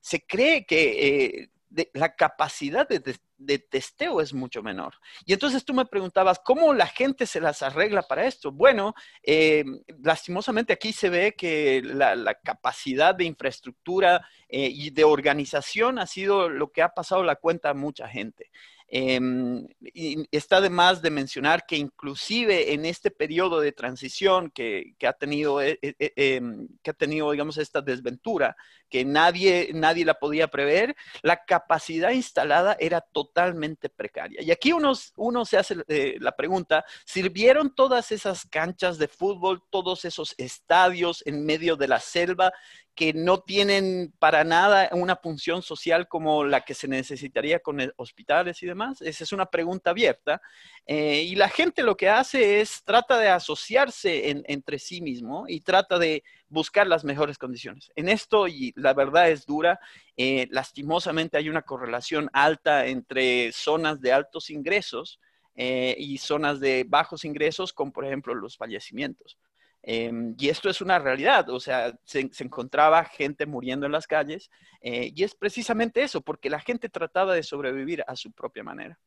se 0.00 0.20
cree 0.26 0.66
que 0.66 1.48
eh, 1.76 1.90
la 1.94 2.14
capacidad 2.14 2.88
de, 2.88 3.58
testeo 3.58 4.20
es 4.20 4.32
mucho 4.32 4.62
menor. 4.62 4.94
Y 5.24 5.32
entonces 5.32 5.64
tú 5.64 5.74
me 5.74 5.84
preguntabas, 5.84 6.40
¿cómo 6.44 6.72
la 6.74 6.86
gente 6.86 7.26
se 7.26 7.40
las 7.40 7.62
arregla 7.62 8.02
para 8.02 8.26
esto? 8.26 8.52
Bueno, 8.52 8.94
eh, 9.22 9.64
lastimosamente 10.02 10.72
aquí 10.72 10.92
se 10.92 11.08
ve 11.10 11.34
que 11.36 11.82
la, 11.82 12.34
capacidad 12.44 13.14
de 13.14 13.24
infraestructura 13.24 14.26
eh, 14.48 14.68
y 14.68 14.90
de 14.90 15.04
organización 15.04 15.98
ha 15.98 16.06
sido 16.06 16.48
lo 16.48 16.70
que 16.70 16.82
ha 16.82 16.90
pasado 16.90 17.22
la 17.24 17.36
cuenta 17.36 17.70
a 17.70 17.74
mucha 17.74 18.08
gente. 18.08 18.50
Em, 18.94 19.66
y 19.80 20.28
está 20.30 20.60
de 20.60 20.68
más 20.68 21.00
de 21.00 21.08
mencionar 21.10 21.64
que 21.66 21.76
inclusive 21.76 22.74
en 22.74 22.84
este 22.84 23.10
periodo 23.10 23.58
de 23.58 23.72
transición 23.72 24.50
que, 24.50 24.94
ha 25.06 25.14
tenido, 25.14 25.62
eh, 25.62 25.78
em, 25.80 26.68
que 26.82 26.90
ha 26.90 26.94
tenido, 26.94 27.30
digamos, 27.30 27.56
esta 27.56 27.80
desventura, 27.80 28.54
que 28.92 29.06
nadie, 29.06 29.70
nadie 29.72 30.04
la 30.04 30.12
podía 30.12 30.48
prever, 30.48 30.94
la 31.22 31.46
capacidad 31.46 32.10
instalada 32.10 32.76
era 32.78 33.00
totalmente 33.00 33.88
precaria. 33.88 34.42
Y 34.42 34.50
aquí 34.50 34.74
uno, 34.74 34.92
uno 35.16 35.46
se 35.46 35.56
hace 35.56 35.76
eh, 35.88 36.18
la 36.20 36.36
pregunta, 36.36 36.84
¿sirvieron 37.06 37.74
todas 37.74 38.12
esas 38.12 38.44
canchas 38.44 38.98
de 38.98 39.08
fútbol, 39.08 39.62
todos 39.70 40.04
esos 40.04 40.34
estadios 40.36 41.22
en 41.24 41.46
medio 41.46 41.76
de 41.76 41.88
la 41.88 42.00
selva 42.00 42.52
que 42.94 43.14
no 43.14 43.40
tienen 43.40 44.12
para 44.18 44.44
nada 44.44 44.90
una 44.92 45.16
función 45.16 45.62
social 45.62 46.06
como 46.06 46.44
la 46.44 46.60
que 46.60 46.74
se 46.74 46.86
necesitaría 46.86 47.60
con 47.60 47.78
hospitales 47.96 48.62
y 48.62 48.66
demás? 48.66 49.00
Esa 49.00 49.24
es 49.24 49.32
una 49.32 49.46
pregunta 49.46 49.88
abierta. 49.88 50.42
Eh, 50.84 51.22
y 51.22 51.34
la 51.34 51.48
gente 51.48 51.82
lo 51.82 51.96
que 51.96 52.10
hace 52.10 52.60
es 52.60 52.84
trata 52.84 53.16
de 53.16 53.30
asociarse 53.30 54.44
entre 54.46 54.78
sí 54.78 55.00
mismo 55.00 55.46
y 55.48 55.60
trata 55.60 55.98
de 55.98 56.22
buscar 56.52 56.86
las 56.86 57.02
mejores 57.02 57.38
condiciones. 57.38 57.90
En 57.96 58.08
esto, 58.08 58.46
y 58.46 58.72
la 58.76 58.92
verdad 58.92 59.30
es 59.30 59.46
dura, 59.46 59.80
eh, 60.16 60.46
lastimosamente 60.50 61.38
hay 61.38 61.48
una 61.48 61.62
correlación 61.62 62.28
alta 62.32 62.86
entre 62.86 63.50
zonas 63.52 64.00
de 64.00 64.12
altos 64.12 64.50
ingresos 64.50 65.18
eh, 65.54 65.96
y 65.98 66.18
zonas 66.18 66.60
de 66.60 66.84
bajos 66.86 67.24
ingresos, 67.24 67.72
con 67.72 67.90
por 67.90 68.04
ejemplo 68.04 68.34
los 68.34 68.56
fallecimientos. 68.56 69.38
Em, 69.82 70.36
y 70.38 70.48
esto 70.48 70.68
es 70.68 70.80
una 70.80 70.98
realidad, 70.98 71.48
o 71.48 71.58
sea, 71.58 71.98
se, 72.04 72.30
encontraba 72.38 73.04
gente 73.04 73.46
muriendo 73.46 73.86
en 73.86 73.92
las 73.92 74.06
calles 74.06 74.48
eh, 74.80 75.10
y 75.14 75.24
es 75.24 75.34
precisamente 75.34 76.02
eso, 76.02 76.20
porque 76.20 76.50
la 76.50 76.60
gente 76.60 76.88
trataba 76.88 77.34
de 77.34 77.42
sobrevivir 77.42 78.04
a 78.06 78.14
su 78.14 78.30
propia 78.30 78.62
manera. 78.62 78.98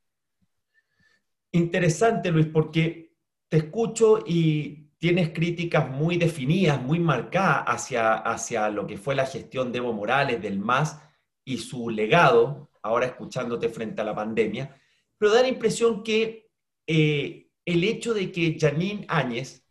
Interesante, 1.51 2.31
Luis, 2.31 2.47
porque 2.47 3.13
te 3.47 3.57
escucho 3.57 4.19
y 4.25 4.84
tienes 4.97 5.29
críticas 5.29 5.89
muy 5.89 6.17
definidas, 6.17 6.81
muy 6.81 6.99
marcadas 6.99 7.63
hacia, 7.67 8.13
hacia 8.13 8.69
lo 8.69 8.87
que 8.87 8.97
fue 8.97 9.15
la 9.15 9.25
gestión 9.25 9.71
de 9.71 9.79
Evo 9.79 9.93
Morales, 9.93 10.41
del 10.41 10.59
MAS 10.59 10.99
y 11.43 11.57
su 11.57 11.89
legado, 11.89 12.71
ahora 12.81 13.07
escuchándote 13.07 13.69
frente 13.69 14.01
a 14.01 14.05
la 14.05 14.15
pandemia, 14.15 14.75
pero 15.17 15.33
da 15.33 15.41
la 15.41 15.47
impresión 15.47 16.03
que 16.03 16.49
eh, 16.87 17.49
el 17.65 17.83
hecho 17.83 18.13
de 18.13 18.31
que 18.31 18.57
Janine 18.59 19.05
Áñez 19.07 19.65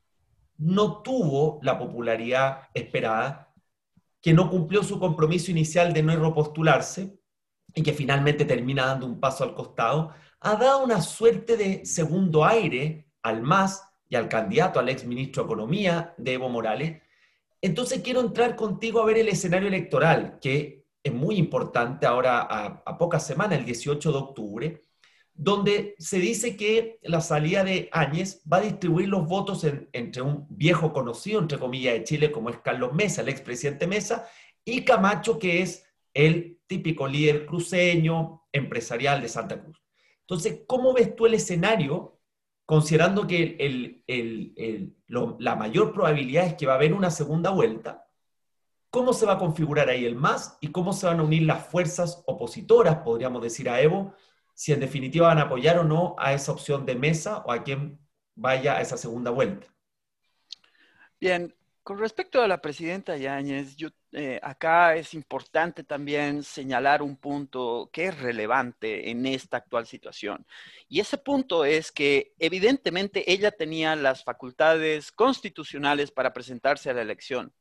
no 0.56 1.02
tuvo 1.02 1.58
la 1.62 1.78
popularidad 1.78 2.68
esperada, 2.74 3.52
que 4.20 4.32
no 4.32 4.50
cumplió 4.50 4.82
su 4.82 4.98
compromiso 4.98 5.50
inicial 5.50 5.92
de 5.92 6.02
no 6.02 6.16
repostularse 6.16 7.18
y 7.74 7.82
que 7.82 7.92
finalmente 7.92 8.44
termina 8.44 8.86
dando 8.86 9.06
un 9.06 9.20
paso 9.20 9.44
al 9.44 9.54
costado, 9.54 10.12
ha 10.40 10.56
dado 10.56 10.84
una 10.84 11.00
suerte 11.00 11.56
de 11.56 11.84
segundo 11.84 12.44
aire 12.44 13.10
al 13.22 13.42
MAS 13.42 13.82
y 14.08 14.16
al 14.16 14.28
candidato, 14.28 14.78
al 14.78 14.88
ex 14.88 15.04
ministro 15.04 15.42
de 15.42 15.46
Economía 15.46 16.14
de 16.16 16.34
Evo 16.34 16.48
Morales. 16.48 17.02
Entonces 17.60 18.02
quiero 18.02 18.20
entrar 18.20 18.56
contigo 18.56 19.00
a 19.00 19.06
ver 19.06 19.18
el 19.18 19.28
escenario 19.28 19.68
electoral, 19.68 20.38
que 20.40 20.84
es 21.02 21.12
muy 21.12 21.36
importante 21.36 22.06
ahora 22.06 22.40
a, 22.40 22.98
pocas 22.98 23.26
semanas, 23.26 23.58
el 23.58 23.64
18 23.64 24.12
de 24.12 24.18
octubre, 24.18 24.82
donde 25.34 25.94
se 25.98 26.18
dice 26.18 26.56
que 26.56 26.98
la 27.02 27.20
salida 27.20 27.64
de 27.64 27.88
Áñez 27.92 28.42
va 28.50 28.58
a 28.58 28.62
distribuir 28.62 29.08
los 29.08 29.26
votos 29.26 29.66
entre 29.92 30.22
un 30.22 30.46
viejo 30.48 30.92
conocido, 30.92 31.40
entre 31.40 31.58
comillas, 31.58 31.94
de 31.94 32.04
Chile, 32.04 32.32
como 32.32 32.50
es 32.50 32.58
Carlos 32.58 32.94
Mesa, 32.94 33.22
el 33.22 33.28
expresidente 33.28 33.86
Mesa, 33.86 34.28
y 34.64 34.84
Camacho, 34.84 35.38
que 35.38 35.60
es 35.60 35.84
el 36.14 36.60
típico 36.66 37.06
líder 37.06 37.44
cruceño, 37.44 38.46
empresarial 38.52 39.20
de 39.20 39.28
Santa 39.28 39.60
Cruz. 39.62 39.82
Entonces, 40.20 40.60
¿cómo 40.66 40.94
ves 40.94 41.14
tú 41.14 41.26
el 41.26 41.34
escenario, 41.34 42.13
considerando 42.66 43.26
que 43.26 44.04
la 45.38 45.56
mayor 45.56 45.92
probabilidad 45.92 46.46
es 46.46 46.54
que 46.54 46.66
va 46.66 46.72
a 46.72 46.76
haber 46.76 46.92
una 46.94 47.10
segunda 47.10 47.50
vuelta? 47.50 48.08
¿Cómo 48.90 49.12
se 49.12 49.26
va 49.26 49.32
a 49.32 49.38
configurar 49.38 49.88
ahí 49.88 50.04
el 50.04 50.14
MAS 50.14 50.56
y 50.60 50.68
cómo 50.68 50.92
se 50.92 51.06
van 51.06 51.18
a 51.18 51.24
unir 51.24 51.42
las 51.42 51.66
fuerzas 51.66 52.22
opositoras, 52.26 52.98
podríamos 52.98 53.42
decir, 53.42 53.68
a 53.68 53.80
Evo, 53.80 54.14
si 54.54 54.72
en 54.72 54.78
definitiva 54.78 55.26
van 55.26 55.38
a 55.38 55.42
apoyar 55.42 55.78
o 55.78 55.84
no 55.84 56.14
a 56.16 56.32
esa 56.32 56.52
opción 56.52 56.86
de 56.86 56.94
mesa 56.94 57.38
o 57.38 57.50
a 57.50 57.64
quien 57.64 57.98
vaya 58.36 58.76
a 58.76 58.80
esa 58.80 58.96
segunda 58.96 59.32
vuelta. 59.32 59.66
Bien, 61.20 61.52
con 61.84 61.98
respecto 61.98 62.42
a 62.42 62.48
la 62.48 62.62
presidenta 62.62 63.16
Yáñez, 63.16 63.76
yo, 63.76 63.90
eh, 64.12 64.40
acá 64.42 64.96
es 64.96 65.12
importante 65.12 65.84
también 65.84 66.42
señalar 66.42 67.02
un 67.02 67.16
punto 67.16 67.90
que 67.92 68.06
es 68.06 68.18
relevante 68.18 69.10
en 69.10 69.26
esta 69.26 69.58
actual 69.58 69.86
situación. 69.86 70.46
Y 70.88 71.00
ese 71.00 71.18
punto 71.18 71.64
es 71.66 71.92
que 71.92 72.32
evidentemente 72.38 73.30
ella 73.30 73.50
tenía 73.50 73.94
las 73.96 74.24
facultades 74.24 75.12
constitucionales 75.12 76.10
para 76.10 76.32
presentarse 76.32 76.90
a 76.90 76.94
la 76.94 77.02
elección 77.02 77.52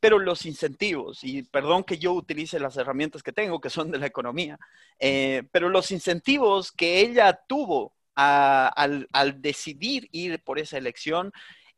pero 0.00 0.18
los 0.18 0.44
incentivos, 0.44 1.24
y 1.24 1.44
perdón 1.44 1.82
que 1.82 1.96
yo 1.96 2.12
utilice 2.12 2.60
las 2.60 2.76
herramientas 2.76 3.22
que 3.22 3.32
tengo, 3.32 3.58
que 3.58 3.70
son 3.70 3.90
de 3.90 3.96
la 3.96 4.04
economía, 4.04 4.58
eh, 4.98 5.44
pero 5.50 5.70
los 5.70 5.90
incentivos 5.90 6.70
que 6.70 7.00
ella 7.00 7.40
tuvo 7.48 7.94
al, 8.14 9.08
decidir 9.38 10.08
ir 10.12 10.42
por 10.42 10.58
esa 10.58 10.76
elección 10.76 11.32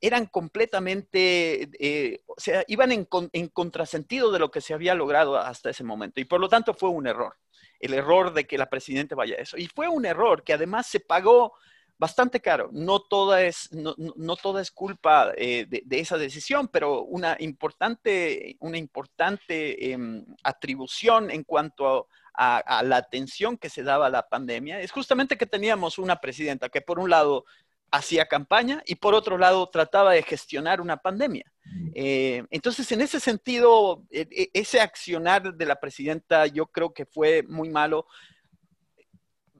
eran 0.06 0.26
completamente, 0.26 1.68
eh, 1.78 2.22
o 2.26 2.34
sea, 2.38 2.64
iban 2.68 2.92
en, 2.92 3.08
en 3.32 3.48
contrasentido 3.48 4.30
de 4.30 4.38
lo 4.38 4.50
que 4.50 4.60
se 4.60 4.74
había 4.74 4.94
logrado 4.94 5.36
hasta 5.36 5.70
ese 5.70 5.84
momento, 5.84 6.20
y 6.20 6.24
por 6.24 6.40
lo 6.40 6.48
tanto 6.48 6.74
fue 6.74 6.88
un 6.90 7.06
error, 7.06 7.34
el 7.80 7.94
error 7.94 8.32
de 8.32 8.46
que 8.46 8.58
la 8.58 8.70
presidenta 8.70 9.14
vaya 9.14 9.36
a 9.36 9.42
eso. 9.42 9.56
Y 9.56 9.66
fue 9.68 9.88
un 9.88 10.06
error 10.06 10.42
que 10.42 10.52
además 10.52 10.86
se 10.86 11.00
pagó 11.00 11.54
bastante 11.98 12.40
caro. 12.40 12.68
No 12.72 13.00
toda 13.00 13.42
es, 13.42 13.70
no, 13.72 14.36
toda 14.36 14.60
es 14.60 14.70
culpa 14.70 15.32
eh, 15.36 15.66
de, 15.68 15.98
esa 15.98 16.18
decisión, 16.18 16.68
pero 16.68 17.02
una 17.02 17.36
importante, 17.40 18.56
una 18.60 18.78
importante 18.78 19.92
em, 19.92 20.24
atribución 20.42 21.30
en 21.30 21.44
cuanto 21.44 22.08
a, 22.34 22.82
la 22.84 22.98
atención 22.98 23.56
que 23.56 23.70
se 23.70 23.82
daba 23.82 24.06
a 24.06 24.10
la 24.10 24.28
pandemia 24.28 24.80
es 24.80 24.92
justamente 24.92 25.38
que 25.38 25.46
teníamos 25.46 25.98
una 25.98 26.16
presidenta 26.16 26.68
que 26.68 26.82
por 26.82 26.98
un 26.98 27.08
lado 27.08 27.46
hacía 27.90 28.26
campaña 28.26 28.82
y 28.86 28.96
por 28.96 29.14
otro 29.14 29.38
lado 29.38 29.68
trataba 29.68 30.12
de 30.12 30.22
gestionar 30.22 30.80
una 30.80 30.96
pandemia. 30.96 31.50
Eh, 31.94 32.44
entonces, 32.50 32.90
en 32.92 33.00
ese 33.00 33.20
sentido, 33.20 34.04
e, 34.10 34.26
e, 34.30 34.50
ese 34.52 34.80
accionar 34.80 35.54
de 35.54 35.66
la 35.66 35.80
presidenta 35.80 36.46
yo 36.46 36.66
creo 36.66 36.92
que 36.92 37.06
fue 37.06 37.42
muy 37.42 37.70
malo 37.70 38.06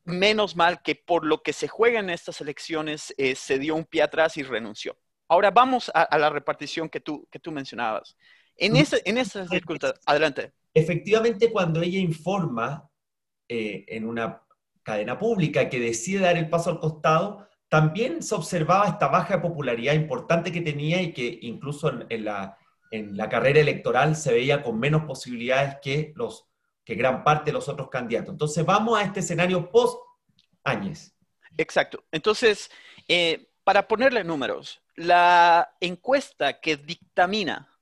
menos 0.05 0.55
mal 0.55 0.83
que 0.83 0.95
por 0.95 1.27
lo 1.27 1.43
que 1.43 1.53
se 1.53 1.69
juega 1.69 2.01
en 2.01 2.11
estas 2.11 2.41
elecciones 2.41 3.13
eh, 3.19 3.35
se 3.35 3.59
dio 3.59 3.75
un 3.75 3.85
pie 3.85 4.03
atrás 4.03 4.37
y 4.37 4.43
renunció. 4.43 4.97
Ahora 5.29 5.51
vamos 5.51 5.91
a, 5.93 6.17
la 6.17 6.31
repartición 6.31 6.89
que 6.89 7.01
tú, 7.01 7.27
que 7.31 7.41
tú 7.41 7.51
mencionabas. 7.51 8.17
En, 8.57 8.77
ese, 8.77 9.03
en 9.05 9.19
esas 9.19 9.49
circunstancias, 9.49 10.01
adelante. 10.07 10.53
Efectivamente, 10.73 11.51
cuando 11.51 11.83
ella 11.83 11.99
informa 11.99 12.89
eh, 13.49 13.85
en 13.89 14.07
una 14.07 14.41
cadena 14.85 15.19
pública 15.19 15.69
que 15.69 15.81
decide 15.81 16.21
dar 16.21 16.37
el 16.37 16.49
paso 16.49 16.71
al 16.71 16.79
costado, 16.79 17.49
también 17.69 18.23
se 18.23 18.35
observaba 18.35 18.89
esta 18.89 19.09
baja 19.09 19.43
popularidad 19.43 19.95
importante 19.95 20.53
que 20.53 20.61
tenía 20.61 21.03
y 21.03 21.13
que 21.13 21.39
incluso 21.43 21.93
en, 22.09 22.25
la, 22.25 22.59
en 22.91 23.17
la 23.17 23.29
carrera 23.29 23.61
electoral 23.61 24.17
se 24.17 24.33
veía 24.33 24.63
con 24.63 24.79
menos 24.79 25.05
posibilidades 25.05 25.77
que 25.83 26.13
los 26.17 26.47
que 26.85 26.95
gran 26.95 27.25
parte 27.25 27.47
de 27.47 27.55
los 27.55 27.69
otros 27.69 27.91
candidatos. 27.91 28.33
Entonces 28.33 28.65
vamos 28.65 28.97
a 28.97 29.03
este 29.03 29.21
escenario 29.21 29.69
post 29.71 29.99
Áñez. 30.63 31.13
Exacto. 31.59 32.05
Entonces, 32.13 32.71
eh, 33.09 33.51
para 33.65 33.89
ponerle 33.89 34.23
números, 34.23 34.81
la 34.95 35.75
encuesta 35.81 36.61
que 36.61 36.77
dictamina, 36.77 37.76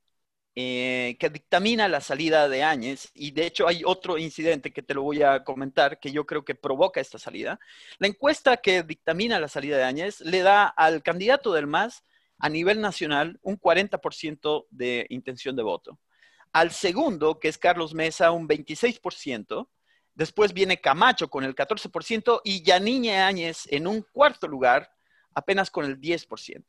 eh, 0.57 1.17
que 1.19 1.29
dictamina 1.29 1.89
la 1.89 1.99
salida 1.99 2.47
de 2.47 2.63
Áñez, 2.63 3.11
y 3.13 3.31
de 3.31 3.45
hecho 3.45 3.67
hay 3.67 3.81
otro 3.85 4.17
incidente 4.17 4.71
que 4.71 4.81
te 4.81 4.93
lo 4.93 5.03
voy 5.03 5.21
a 5.21 5.43
comentar 5.43 5.99
que 5.99 6.13
yo 6.13 6.25
creo 6.25 6.45
que 6.45 6.55
provoca 6.55 7.01
esta 7.01 7.19
salida, 7.19 7.59
la 7.99 8.07
encuesta 8.07 8.55
que 8.57 8.83
dictamina 8.83 9.39
la 9.39 9.49
salida 9.49 9.75
de 9.75 9.83
Áñez 9.83 10.21
le 10.21 10.43
da 10.43 10.65
al 10.65 11.03
candidato 11.03 11.51
del 11.51 11.67
MAS 11.67 12.05
a 12.37 12.47
nivel 12.49 12.79
nacional 12.79 13.39
un 13.41 13.59
40% 13.59 14.67
de 14.69 15.05
intención 15.09 15.55
de 15.55 15.63
voto. 15.63 15.99
Al 16.53 16.71
segundo, 16.71 17.37
que 17.37 17.49
es 17.49 17.57
Carlos 17.57 17.93
Mesa, 17.93 18.31
un 18.31 18.47
26%. 18.47 19.67
Después 20.13 20.53
viene 20.53 20.79
Camacho 20.79 21.29
con 21.29 21.43
el 21.43 21.53
14% 21.53 22.39
y 22.45 22.63
Yanine 22.63 23.21
Áñez 23.21 23.63
en 23.69 23.87
un 23.87 24.05
cuarto 24.13 24.47
lugar, 24.47 24.89
apenas 25.33 25.69
con 25.69 25.83
el 25.83 25.99
10%. 25.99 26.63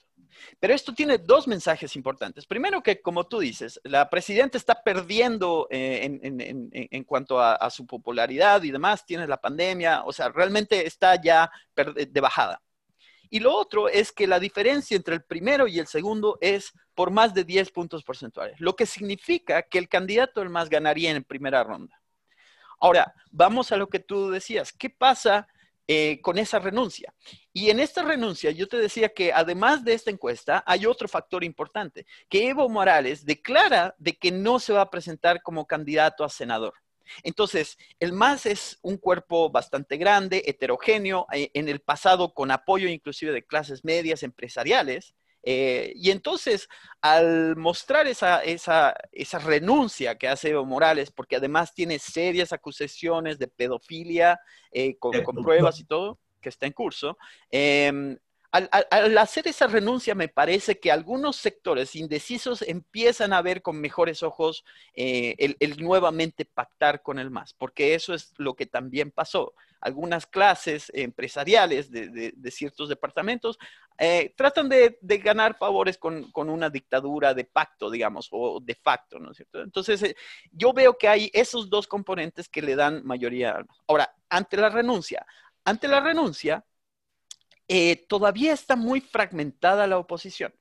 Pero 0.61 0.75
esto 0.75 0.95
tiene 0.95 1.18
dos 1.18 1.47
mensajes 1.49 1.97
importantes. 1.97 2.47
Primero 2.47 2.83
que, 2.83 3.00
como 3.00 3.26
tú 3.26 3.38
dices, 3.40 3.80
la 3.85 4.09
presidenta 4.09 4.59
está 4.59 4.83
perdiendo 4.83 5.66
eh, 5.71 6.21
en, 6.23 7.04
cuanto 7.04 7.40
a, 7.40 7.71
su 7.71 7.87
popularidad 7.87 8.62
y 8.62 8.71
demás, 8.71 9.04
tiene 9.04 9.26
la 9.26 9.40
pandemia, 9.40 10.02
o 10.04 10.12
sea, 10.12 10.28
realmente 10.28 10.87
está 10.87 11.21
ya 11.21 11.50
de 11.75 12.21
bajada. 12.21 12.62
Y 13.28 13.40
lo 13.40 13.54
otro 13.54 13.88
es 13.88 14.12
que 14.12 14.26
la 14.26 14.38
diferencia 14.38 14.97
entre 14.97 15.14
el 15.14 15.25
primero 15.25 15.66
y 15.66 15.78
el 15.78 15.87
segundo 15.87 16.38
es 16.40 16.73
por 16.95 17.11
más 17.11 17.35
de 17.35 17.45
10 17.45 17.71
puntos 17.73 18.04
porcentuales, 18.04 18.61
lo 18.61 18.76
que 18.76 18.87
significa 18.87 19.62
que 19.62 19.78
el 19.78 19.88
candidato 19.88 20.42
el 20.42 20.50
más 20.50 20.68
ganaría 20.68 21.11
en 21.11 21.25
primera 21.25 21.64
ronda. 21.64 22.00
Ahora, 22.78 23.12
vamos 23.30 23.73
a 23.73 23.76
lo 23.76 23.88
que 23.88 23.99
tú 23.99 24.30
decías. 24.30 24.73
¿Qué 24.73 24.90
pasa 24.90 25.49
eh, 25.88 26.21
con 26.21 26.38
esa 26.38 26.59
renuncia. 26.59 27.14
Y 27.52 27.71
en 27.71 27.81
esta 27.81 28.02
renuncia 28.02 28.50
yo 28.50 28.66
te 28.66 28.76
decía 28.76 29.09
que 29.11 29.33
además 29.33 29.85
de 29.85 29.95
esta 29.95 30.11
encuesta 30.11 30.64
hay 30.66 30.87
otro 30.87 31.09
factor 31.09 31.45
importante, 31.45 32.07
que 32.28 32.49
Evo 32.49 32.69
Morales 32.69 33.25
declara 33.25 33.95
de 33.99 34.16
que 34.16 34.33
no 34.33 34.59
se 34.59 34.73
va 34.73 34.83
a 34.83 34.90
presentar 34.90 35.43
como 35.43 35.66
candidato 35.66 36.25
a 36.25 36.28
senador. 36.28 36.75
Entonces, 37.23 37.78
el 38.00 38.12
MAS 38.12 38.47
es 38.47 38.78
un 38.83 38.97
cuerpo 38.97 39.50
bastante 39.50 39.97
grande, 39.97 40.43
heterogéneo, 40.47 41.26
eh, 41.33 41.50
en 41.55 41.69
el 41.69 41.81
pasado 41.81 42.35
con 42.35 42.50
apoyo 42.50 42.88
inclusive 42.88 43.33
de 43.33 43.45
clases 43.45 43.85
medias 43.85 44.23
empresariales. 44.23 45.14
Eh, 45.49 45.93
y 45.95 46.11
entonces, 46.11 46.69
al 47.00 47.55
mostrar 47.55 48.09
esa, 48.09 48.41
esa, 48.43 48.97
esa, 49.12 49.38
renuncia 49.38 50.19
que 50.19 50.26
hace 50.26 50.50
Evo 50.50 50.67
Morales, 50.67 51.12
porque 51.12 51.37
además 51.37 51.73
tiene 51.73 52.00
serias 52.00 52.53
acusaciones 52.53 53.38
de 53.38 53.47
pedofilia 53.47 54.41
eh, 54.73 54.97
con, 54.99 55.23
con, 55.23 55.37
pruebas 55.37 55.79
y 55.79 55.85
todo, 55.85 56.19
que 56.41 56.49
está 56.49 56.67
en 56.67 56.73
curso, 56.73 57.17
eh, 57.49 58.19
al, 58.53 59.19
hacer 59.19 59.49
esa 59.49 59.67
renuncia, 59.67 60.15
me 60.15 60.29
parece 60.29 60.79
que 60.79 60.91
algunos 60.91 61.37
sectores 61.37 61.97
indecisos 61.97 62.62
empiezan 62.62 63.33
a 63.33 63.43
ver 63.43 63.62
con 63.62 63.81
mejores 63.81 64.23
ojos 64.23 64.65
eh, 64.95 65.57
el, 65.61 65.76
nuevamente 65.79 66.45
pactar 66.45 67.03
con 67.03 67.19
el 67.19 67.31
MAS, 67.31 67.55
porque 67.55 67.95
eso 67.95 68.15
es 68.15 68.33
lo 68.38 68.55
que 68.55 68.67
también 68.67 69.11
pasó. 69.11 69.55
Algunas 69.81 70.26
clases 70.26 70.91
empresariales 70.95 71.91
de, 71.91 72.33
ciertos 72.50 72.88
departamentos 72.88 73.59
eh, 73.99 74.33
tratan 74.37 74.69
de, 74.69 74.99
ganar 75.03 75.57
favores 75.59 75.99
con, 75.99 76.31
una 76.35 76.71
dictadura 76.71 77.35
de 77.35 77.45
pacto, 77.45 77.91
digamos, 77.91 78.29
o 78.31 78.61
de 78.61 78.75
facto, 78.75 79.19
¿no 79.19 79.31
es 79.31 79.37
cierto? 79.38 79.61
Entonces, 79.61 80.03
eh, 80.03 80.17
yo 80.50 80.73
veo 80.73 80.97
que 80.97 81.09
hay 81.09 81.31
esos 81.33 81.69
dos 81.69 81.87
componentes 81.87 82.49
que 82.49 82.62
le 82.62 82.76
dan 82.76 83.05
mayoría. 83.05 83.65
Ahora, 83.87 84.15
ante 84.29 84.57
la 84.57 84.71
renuncia, 84.71 85.26
ante 85.65 85.88
la 85.88 86.00
renuncia, 86.00 86.65
eh, 87.69 88.07
todavía 88.09 88.53
está 88.53 88.77
muy 88.77 89.01
fragmentada 89.01 89.87
la 89.87 89.99
oposición. 89.99 90.53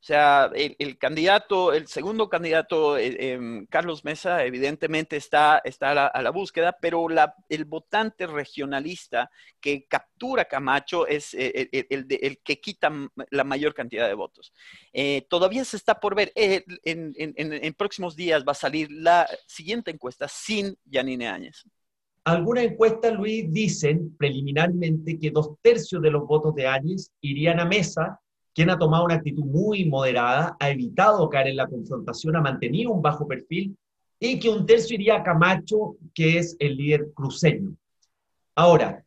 O 0.00 0.02
sea, 0.02 0.50
el, 0.54 0.96
candidato, 0.96 1.74
el 1.74 1.86
segundo 1.86 2.30
candidato, 2.30 2.96
eh, 2.96 3.32
em, 3.34 3.66
Carlos 3.66 4.02
Mesa, 4.02 4.44
evidentemente 4.46 5.16
está, 5.16 5.60
está 5.62 6.06
a, 6.06 6.22
la, 6.22 6.30
búsqueda, 6.30 6.74
pero 6.80 7.06
el 7.50 7.64
votante 7.66 8.26
regionalista 8.26 9.30
que 9.60 9.86
captura 9.86 10.46
Camacho 10.46 11.06
es 11.06 11.34
eh, 11.34 11.68
el, 11.90 12.38
que 12.42 12.60
quita 12.62 12.90
la 13.30 13.44
mayor 13.44 13.74
cantidad 13.74 14.08
de 14.08 14.14
votos. 14.14 14.54
todavía 15.28 15.66
se 15.66 15.76
está 15.76 16.00
por 16.00 16.14
ver. 16.14 16.32
En, 16.34 16.64
en, 16.84 17.74
próximos 17.74 18.16
días 18.16 18.42
va 18.42 18.52
a 18.52 18.54
salir 18.54 18.90
la 18.90 19.28
siguiente 19.46 19.90
encuesta 19.90 20.28
sin 20.28 20.78
Yanine 20.86 21.28
Áñez. 21.28 21.66
Algunas 22.30 22.62
encuestas, 22.62 23.12
Luis, 23.12 23.52
dicen 23.52 24.14
preliminarmente 24.16 25.18
que 25.18 25.32
dos 25.32 25.56
tercios 25.60 26.00
de 26.00 26.12
los 26.12 26.28
votos 26.28 26.54
de 26.54 26.64
Áñez 26.64 27.10
irían 27.20 27.58
a 27.58 27.64
Mesa, 27.64 28.20
quien 28.54 28.70
ha 28.70 28.78
tomado 28.78 29.04
una 29.04 29.16
actitud 29.16 29.44
muy 29.44 29.84
moderada, 29.86 30.56
ha 30.60 30.70
evitado 30.70 31.28
caer 31.28 31.48
en 31.48 31.56
la 31.56 31.66
confrontación, 31.66 32.36
ha 32.36 32.40
mantenido 32.40 32.92
un 32.92 33.02
bajo 33.02 33.26
perfil, 33.26 33.76
y 34.20 34.38
que 34.38 34.48
un 34.48 34.64
tercio 34.64 34.94
iría 34.94 35.16
a 35.16 35.22
Camacho, 35.24 35.96
que 36.14 36.38
es 36.38 36.54
el 36.60 36.76
líder 36.76 37.10
cruceño. 37.14 37.74
Ahora, 38.54 39.04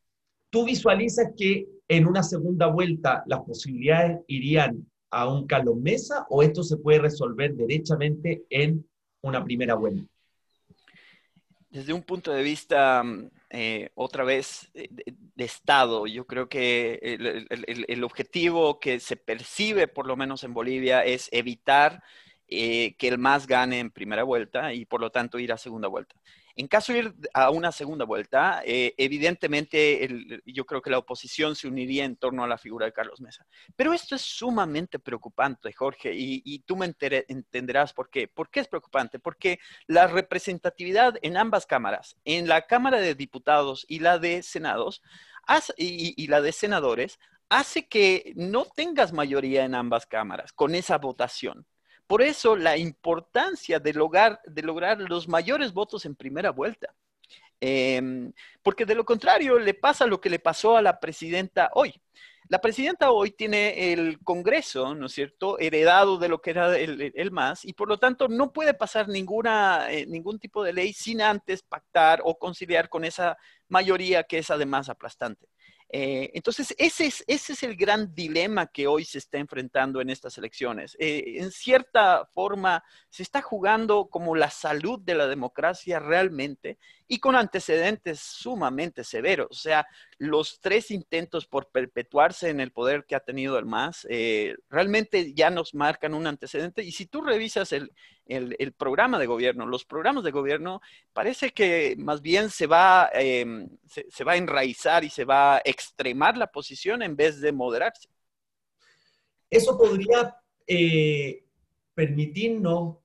¿tú 0.49 0.65
visualizas 0.65 1.31
que 1.37 1.65
en 1.87 2.05
una 2.05 2.23
segunda 2.23 2.67
vuelta 2.67 3.23
las 3.25 3.39
posibilidades 3.43 4.19
irían 4.27 4.85
a 5.11 5.33
un 5.33 5.47
Carlos 5.47 5.77
Mesa 5.77 6.25
o 6.29 6.43
esto 6.43 6.61
se 6.61 6.75
puede 6.75 6.99
resolver 6.99 7.55
derechamente 7.55 8.43
en 8.49 8.85
una 9.21 9.41
primera 9.45 9.75
vuelta? 9.75 10.12
Desde 11.73 11.91
un 11.91 12.03
punto 12.03 12.31
de 12.31 12.43
vista, 12.43 13.03
eh, 13.49 13.89
otra 13.95 14.23
vez, 14.23 14.69
eh, 14.75 14.87
de, 14.91 15.43
Estado, 15.43 16.05
yo 16.05 16.27
creo 16.27 16.47
que 16.47 16.99
el, 17.01 18.03
objetivo 18.03 18.79
que 18.79 18.99
se 18.99 19.15
percibe, 19.15 19.87
por 19.87 20.05
lo 20.05 20.15
menos 20.15 20.43
en 20.43 20.53
Bolivia, 20.53 21.03
es 21.03 21.29
evitar 21.31 22.03
eh, 22.47 22.93
que 22.99 23.07
el 23.07 23.17
MAS 23.17 23.47
gane 23.47 23.79
en 23.79 23.89
primera 23.89 24.21
vuelta 24.21 24.71
y 24.71 24.85
por 24.85 25.01
lo 25.01 25.09
tanto 25.09 25.39
ir 25.39 25.51
a 25.51 25.57
segunda 25.57 25.87
vuelta. 25.87 26.15
En 26.55 26.67
caso 26.67 26.93
de 26.93 26.99
ir 26.99 27.15
a 27.33 27.49
una 27.49 27.71
segunda 27.71 28.05
vuelta, 28.05 28.61
eh, 28.65 28.93
evidentemente 28.97 30.07
yo 30.45 30.65
creo 30.65 30.81
que 30.81 30.91
la 30.91 30.99
oposición 30.99 31.55
se 31.55 31.67
uniría 31.67 32.05
en 32.05 32.15
torno 32.15 32.43
a 32.43 32.47
la 32.47 32.59
figura 32.59 32.85
de 32.85 32.93
Carlos 32.93 33.21
Mesa. 33.21 33.45
Pero 33.75 33.93
esto 33.93 34.15
es 34.15 34.21
sumamente 34.21 34.99
preocupante, 34.99 35.73
Jorge, 35.73 36.13
y, 36.13 36.59
tú 36.65 36.75
me 36.75 36.85
entenderás 37.27 37.93
por 37.93 38.09
qué. 38.09 38.27
¿Por 38.27 38.49
qué 38.49 38.59
es 38.59 38.67
preocupante? 38.67 39.19
Porque 39.19 39.59
la 39.87 40.07
representatividad 40.07 41.15
en 41.23 41.37
ambas 41.37 41.65
cámaras, 41.65 42.15
en 42.23 42.47
la 42.47 42.67
Cámara 42.67 42.99
de 42.99 43.15
Diputados 43.15 43.85
y 43.87 43.99
la 43.99 44.19
de 44.19 44.43
Senados, 44.43 45.01
y 45.77 46.27
la 46.27 46.41
de 46.41 46.51
senadores, 46.51 47.19
hace 47.49 47.87
que 47.87 48.33
no 48.35 48.65
tengas 48.65 49.11
mayoría 49.11 49.65
en 49.65 49.75
ambas 49.75 50.05
cámaras 50.05 50.53
con 50.53 50.75
esa 50.75 50.97
votación. 50.97 51.65
Por 52.13 52.21
eso 52.21 52.55
la 52.55 52.77
importancia 52.77 53.79
de 53.79 53.91
lograr, 53.91 54.39
de 54.45 54.61
lograr 54.61 54.99
los 54.99 55.27
mayores 55.27 55.73
votos 55.73 56.05
en 56.05 56.13
primera 56.13 56.51
vuelta. 56.51 56.93
Em, 57.59 58.31
porque 58.61 58.85
de 58.85 58.93
lo 58.93 59.03
contrario 59.03 59.57
le 59.57 59.73
pasa 59.73 60.05
lo 60.05 60.21
que 60.21 60.29
le 60.29 60.37
pasó 60.37 60.77
a 60.77 60.83
la 60.83 60.99
presidenta 60.99 61.71
hoy. 61.73 61.99
La 62.49 62.61
presidenta 62.61 63.09
hoy 63.09 63.31
tiene 63.31 63.93
el 63.93 64.19
Congreso, 64.23 64.93
¿no 64.93 65.07
es 65.07 65.13
cierto?, 65.13 65.57
heredado 65.57 66.19
de 66.19 66.29
lo 66.29 66.39
que 66.39 66.51
era 66.51 66.77
el, 66.77 67.31
MAS 67.31 67.65
y 67.65 67.73
por 67.73 67.87
lo 67.87 67.97
tanto 67.97 68.27
no 68.27 68.53
puede 68.53 68.75
pasar 68.75 69.07
ninguna, 69.07 69.91
eh, 69.91 70.05
ningún 70.05 70.37
tipo 70.37 70.63
de 70.63 70.73
ley 70.73 70.93
sin 70.93 71.19
antes 71.19 71.63
pactar 71.63 72.21
o 72.23 72.37
conciliar 72.37 72.89
con 72.89 73.05
esa 73.05 73.39
mayoría 73.69 74.21
que 74.23 74.37
es 74.37 74.51
además 74.51 74.87
aplastante. 74.87 75.47
Eh, 75.95 76.31
entonces, 76.33 76.73
ese 76.79 77.05
es, 77.05 77.23
ese 77.27 77.53
es 77.53 77.61
el 77.61 77.75
gran 77.75 78.15
dilema 78.15 78.65
que 78.65 78.87
hoy 78.87 79.05
se 79.05 79.19
está 79.19 79.37
enfrentando 79.37 80.01
en 80.01 80.09
estas 80.09 80.35
elecciones. 80.39 80.97
Eh, 80.99 81.35
en 81.37 81.51
cierta 81.51 82.25
forma, 82.33 82.83
se 83.09 83.21
está 83.21 83.43
jugando 83.43 84.07
como 84.09 84.35
la 84.35 84.49
salud 84.49 84.99
de 84.99 85.13
la 85.13 85.27
democracia 85.27 85.99
realmente 85.99 86.79
y 87.07 87.19
con 87.19 87.35
antecedentes 87.35 88.19
sumamente 88.21 89.03
severos. 89.03 89.49
O 89.51 89.53
sea, 89.53 89.85
los 90.17 90.59
tres 90.61 90.89
intentos 90.89 91.45
por 91.45 91.69
perpetuarse 91.69 92.49
en 92.49 92.59
el 92.59 92.71
poder 92.71 93.05
que 93.05 93.13
ha 93.13 93.19
tenido 93.19 93.59
el 93.59 93.65
MAS 93.65 94.07
eh, 94.09 94.55
realmente 94.71 95.35
ya 95.35 95.51
nos 95.51 95.75
marcan 95.75 96.15
un 96.15 96.25
antecedente. 96.25 96.81
Y 96.81 96.91
si 96.91 97.05
tú 97.05 97.21
revisas 97.21 97.71
el, 97.71 97.91
programa 98.77 99.19
de 99.19 99.25
gobierno, 99.25 99.65
los 99.65 99.85
programas 99.85 100.23
de 100.23 100.31
gobierno, 100.31 100.81
parece 101.11 101.51
que 101.51 101.95
más 101.97 102.21
bien 102.21 102.49
se 102.49 102.67
va, 102.67 103.09
em, 103.13 103.69
se, 103.85 104.23
va 104.23 104.33
a 104.33 104.37
enraizar 104.37 105.03
y 105.03 105.09
se 105.09 105.25
va 105.25 105.55
a 105.55 105.61
extremar 105.63 106.37
la 106.37 106.47
posición 106.47 107.01
en 107.01 107.15
vez 107.15 107.41
de 107.41 107.51
moderarse. 107.51 108.09
Eso 109.49 109.77
podría 109.77 110.35
eh, 110.65 111.45
permitirnos 111.93 112.97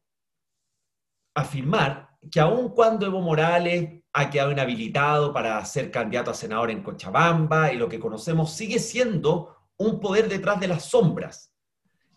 afirmar 1.35 2.09
que 2.31 2.40
aun 2.40 2.70
cuando 2.70 3.07
Evo 3.07 3.20
Morales 3.20 4.02
ha 4.12 4.31
quedado 4.31 4.52
inhabilitado 4.52 5.33
para 5.33 5.64
ser 5.64 5.90
candidato 5.90 6.31
a 6.31 6.35
senador 6.35 6.70
en 6.70 6.83
Cochabamba 6.83 7.72
y 7.72 7.76
lo 7.76 7.88
que 7.88 8.00
conocemos 8.00 8.52
sigue 8.52 8.78
siendo 8.78 9.57
un 9.76 10.00
poder 10.00 10.28
detrás 10.28 10.59
de 10.61 10.68
las 10.68 10.85
sombras. 10.87 11.52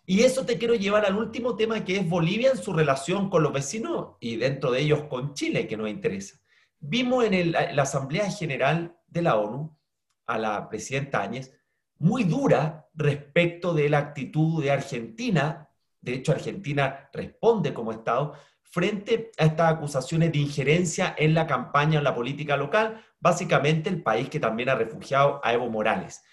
Y 0.04 0.22
eso 0.22 0.44
te 0.44 0.58
quiero 0.58 0.74
llevar 0.74 1.04
al 1.04 1.16
último 1.16 1.56
tema 1.56 1.84
que 1.84 1.96
es 1.96 2.08
Bolivia 2.08 2.50
en 2.50 2.58
su 2.58 2.72
relación 2.72 3.30
con 3.30 3.42
los 3.42 3.52
vecinos 3.52 4.16
y 4.20 4.36
dentro 4.36 4.72
de 4.72 4.80
ellos 4.80 5.04
con 5.04 5.34
Chile, 5.34 5.66
que 5.66 5.76
nos 5.76 5.88
interesa. 5.88 6.40
Vimos 6.80 7.24
en 7.24 7.52
la 7.52 7.82
Asamblea 7.82 8.30
General 8.30 8.96
de 9.06 9.22
la 9.22 9.36
ONU 9.36 9.78
a 10.26 10.38
la 10.38 10.68
presidenta 10.68 11.22
Áñez 11.22 11.52
muy 11.98 12.24
dura 12.24 12.88
respecto 12.94 13.72
de 13.72 13.88
la 13.88 13.98
actitud 13.98 14.60
de 14.60 14.72
Argentina. 14.72 15.68
De 16.00 16.14
hecho, 16.14 16.32
Argentina 16.32 17.08
responde 17.12 17.72
como 17.72 17.92
Estado 17.92 18.34
frente 18.62 19.30
a 19.38 19.44
estas 19.44 19.72
acusaciones 19.74 20.32
de 20.32 20.38
injerencia 20.38 21.14
en 21.16 21.34
la 21.34 21.46
campaña, 21.46 21.98
en 21.98 22.04
la 22.04 22.14
política 22.14 22.56
local, 22.56 23.04
básicamente 23.20 23.88
el 23.88 24.02
país 24.02 24.28
que 24.28 24.40
también 24.40 24.70
ha 24.70 24.74
refugiado 24.74 25.40
a 25.44 25.52
Evo 25.52 25.70
Morales. 25.70 26.24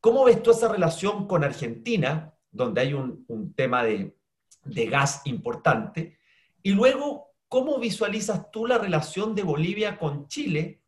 ¿Cómo 0.00 0.24
ves 0.24 0.42
tú 0.42 0.50
esa 0.50 0.68
relación 0.68 1.26
con 1.26 1.44
Argentina, 1.44 2.35
donde 2.50 2.80
hay 2.80 2.94
un, 2.94 3.54
tema 3.54 3.84
de, 3.84 4.16
de 4.64 4.86
gas 4.86 5.22
importante? 5.24 6.18
Y 6.62 6.72
luego, 6.72 7.34
¿cómo 7.48 7.78
visualizas 7.78 8.50
tú 8.50 8.66
la 8.66 8.78
relación 8.78 9.34
de 9.34 9.42
Bolivia 9.42 9.98
con 9.98 10.28
Chile 10.28 10.82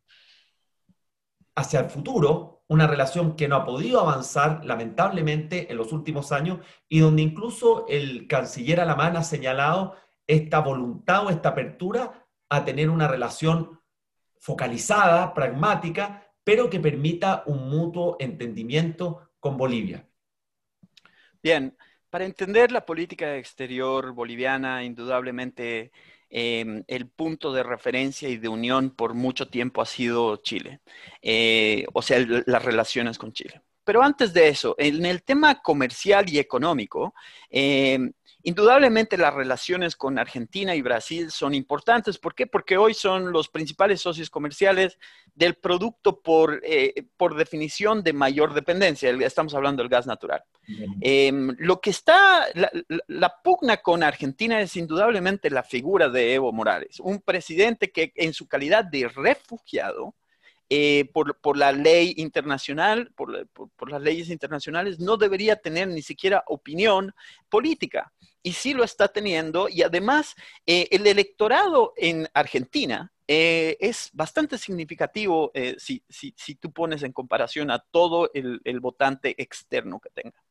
hacia 1.55 1.81
el 1.81 1.89
futuro? 1.89 2.63
Una 2.67 2.85
relación 2.85 3.35
que 3.35 3.47
no 3.47 3.55
ha 3.55 3.65
podido 3.65 3.99
avanzar, 3.99 4.63
lamentablemente, 4.63 5.71
en 5.71 5.77
los 5.77 5.91
últimos 5.91 6.31
años 6.31 6.59
y 6.87 6.99
donde 6.99 7.21
incluso 7.21 7.85
el 7.87 8.27
canciller 8.27 8.79
Alamán 8.79 9.17
ha 9.17 9.23
señalado 9.23 9.95
esta 10.27 10.59
voluntad 10.59 11.25
o 11.25 11.29
esta 11.29 11.49
apertura 11.49 12.27
a 12.49 12.65
tener 12.65 12.89
una 12.89 13.07
relación 13.07 13.79
focalizada, 14.39 15.33
pragmática, 15.33 16.27
pero 16.43 16.69
que 16.69 16.79
permita 16.79 17.43
un 17.45 17.69
mutuo 17.69 18.17
entendimiento 18.19 19.29
con 19.39 19.57
Bolivia. 19.57 20.08
Bien, 21.41 21.77
para 22.09 22.25
entender 22.25 22.71
la 22.71 22.85
política 22.85 23.37
exterior 23.37 24.11
boliviana, 24.13 24.83
indudablemente 24.83 25.91
em, 26.29 26.83
el 26.87 27.07
punto 27.09 27.53
de 27.53 27.63
referencia 27.63 28.29
y 28.29 28.37
de 28.37 28.49
unión 28.49 28.91
por 28.95 29.13
mucho 29.13 29.47
tiempo 29.47 29.81
ha 29.81 29.85
sido 29.85 30.37
Chile, 30.37 30.81
eh, 31.21 31.85
o 31.93 32.01
sea, 32.01 32.19
las 32.45 32.63
relaciones 32.65 33.17
con 33.17 33.31
Chile. 33.33 33.61
Pero 33.89 34.03
antes 34.03 34.33
de 34.33 34.49
eso, 34.49 34.75
en 34.77 35.03
el 35.03 35.23
tema 35.23 35.63
comercial 35.63 36.29
y 36.29 36.37
económico, 36.37 37.15
em, 37.49 38.13
Indudablemente 38.41 39.17
las 39.17 39.33
relaciones 39.33 39.97
con 39.97 40.17
Argentina 40.17 40.73
y 40.73 40.81
Brasil 40.81 41.29
son 41.29 41.53
importantes. 41.53 42.17
¿Por 42.17 42.33
qué? 42.33 42.47
Porque 42.47 42.77
hoy 42.77 42.93
son 42.93 43.33
los 43.33 43.49
principales 43.49 43.99
socios 43.99 44.29
comerciales 44.29 44.97
del 45.35 45.55
producto 45.55 46.21
por, 46.21 46.61
eh, 46.63 47.03
por 47.17 47.35
definición 47.35 48.01
de 48.01 48.13
mayor 48.13 48.53
dependencia. 48.53 49.09
Estamos 49.09 49.53
hablando 49.55 49.83
del 49.83 49.89
gas 49.89 50.07
natural. 50.07 50.41
Em, 51.01 51.53
lo 51.59 51.81
que 51.81 51.89
está, 51.89 52.45
la, 53.07 53.33
pugna 53.43 53.77
con 53.77 54.03
Argentina 54.03 54.61
es 54.61 54.73
indudablemente 54.77 55.49
la 55.49 55.63
figura 55.63 56.07
de 56.07 56.35
Evo 56.35 56.53
Morales, 56.53 57.01
un 57.01 57.19
presidente 57.19 57.91
que 57.91 58.13
en 58.15 58.33
su 58.33 58.47
calidad 58.47 58.85
de 58.85 59.09
refugiado, 59.09 60.15
eh, 60.69 61.09
por, 61.13 61.57
la 61.57 61.71
ley 61.71 62.13
internacional, 62.17 63.11
por, 63.15 63.47
por, 63.47 63.91
las 63.91 64.01
leyes 64.01 64.29
internacionales, 64.29 64.99
no 64.99 65.17
debería 65.17 65.55
tener 65.55 65.87
ni 65.87 66.01
siquiera 66.01 66.43
opinión 66.47 67.13
política 67.49 68.11
y 68.43 68.53
sí 68.53 68.73
lo 68.73 68.83
está 68.83 69.07
teniendo. 69.07 69.69
Y 69.69 69.83
además, 69.83 70.35
eh, 70.65 70.87
el 70.91 71.05
electorado 71.07 71.93
en 71.97 72.27
Argentina 72.33 73.11
eh, 73.27 73.77
es 73.79 74.09
bastante 74.13 74.57
significativo 74.57 75.51
eh, 75.53 75.75
si, 75.77 76.01
tú 76.55 76.71
pones 76.71 77.03
en 77.03 77.13
comparación 77.13 77.69
a 77.69 77.79
todo 77.79 78.31
el, 78.33 78.79
votante 78.79 79.35
externo 79.41 79.99
que 79.99 80.09
tenga. 80.09 80.43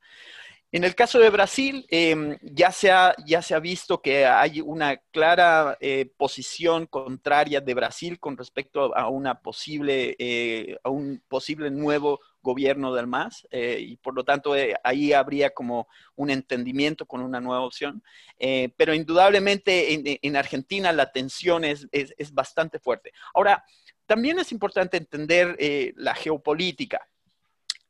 En 0.71 0.85
el 0.85 0.95
caso 0.95 1.19
de 1.19 1.31
Brasil, 1.31 1.87
em, 1.89 2.37
ya, 2.43 2.71
se 2.71 2.91
ha, 2.91 3.15
ya 3.27 3.41
se 3.41 3.55
ha 3.55 3.59
visto 3.59 4.03
que 4.03 4.27
hay 4.27 4.61
una 4.61 4.99
clara 5.11 5.79
posición 6.17 6.87
contraria 6.87 7.61
de 7.61 7.75
Brasil 7.75 8.21
con 8.21 8.37
respecto 8.37 8.95
a, 8.95 9.09
una 9.09 9.41
posible, 9.41 10.79
a 10.85 10.91
un 10.91 11.23
posible 11.29 11.71
nuevo 11.71 12.21
gobierno 12.49 12.95
del 12.95 13.07
MAS 13.07 13.47
eh, 13.51 13.79
y 13.81 13.97
por 13.97 14.15
lo 14.15 14.25
tanto 14.25 14.57
eh, 14.57 14.75
ahí 14.83 15.13
habría 15.13 15.51
como 15.51 15.89
un 16.17 16.31
entendimiento 16.31 17.07
con 17.07 17.21
una 17.21 17.41
nueva 17.41 17.63
opción. 17.63 18.03
Eh, 18.39 18.71
pero 18.77 18.95
indudablemente 18.95 20.19
en, 20.23 20.37
Argentina 20.37 20.93
la 20.93 21.13
tensión 21.13 21.65
es, 21.65 21.89
es, 21.93 22.33
bastante 22.33 22.79
fuerte. 22.79 23.13
Ahora, 23.35 23.65
también 24.07 24.39
es 24.39 24.53
importante 24.53 24.97
entender 24.97 25.57
la 25.97 26.15
geopolítica. 26.15 27.07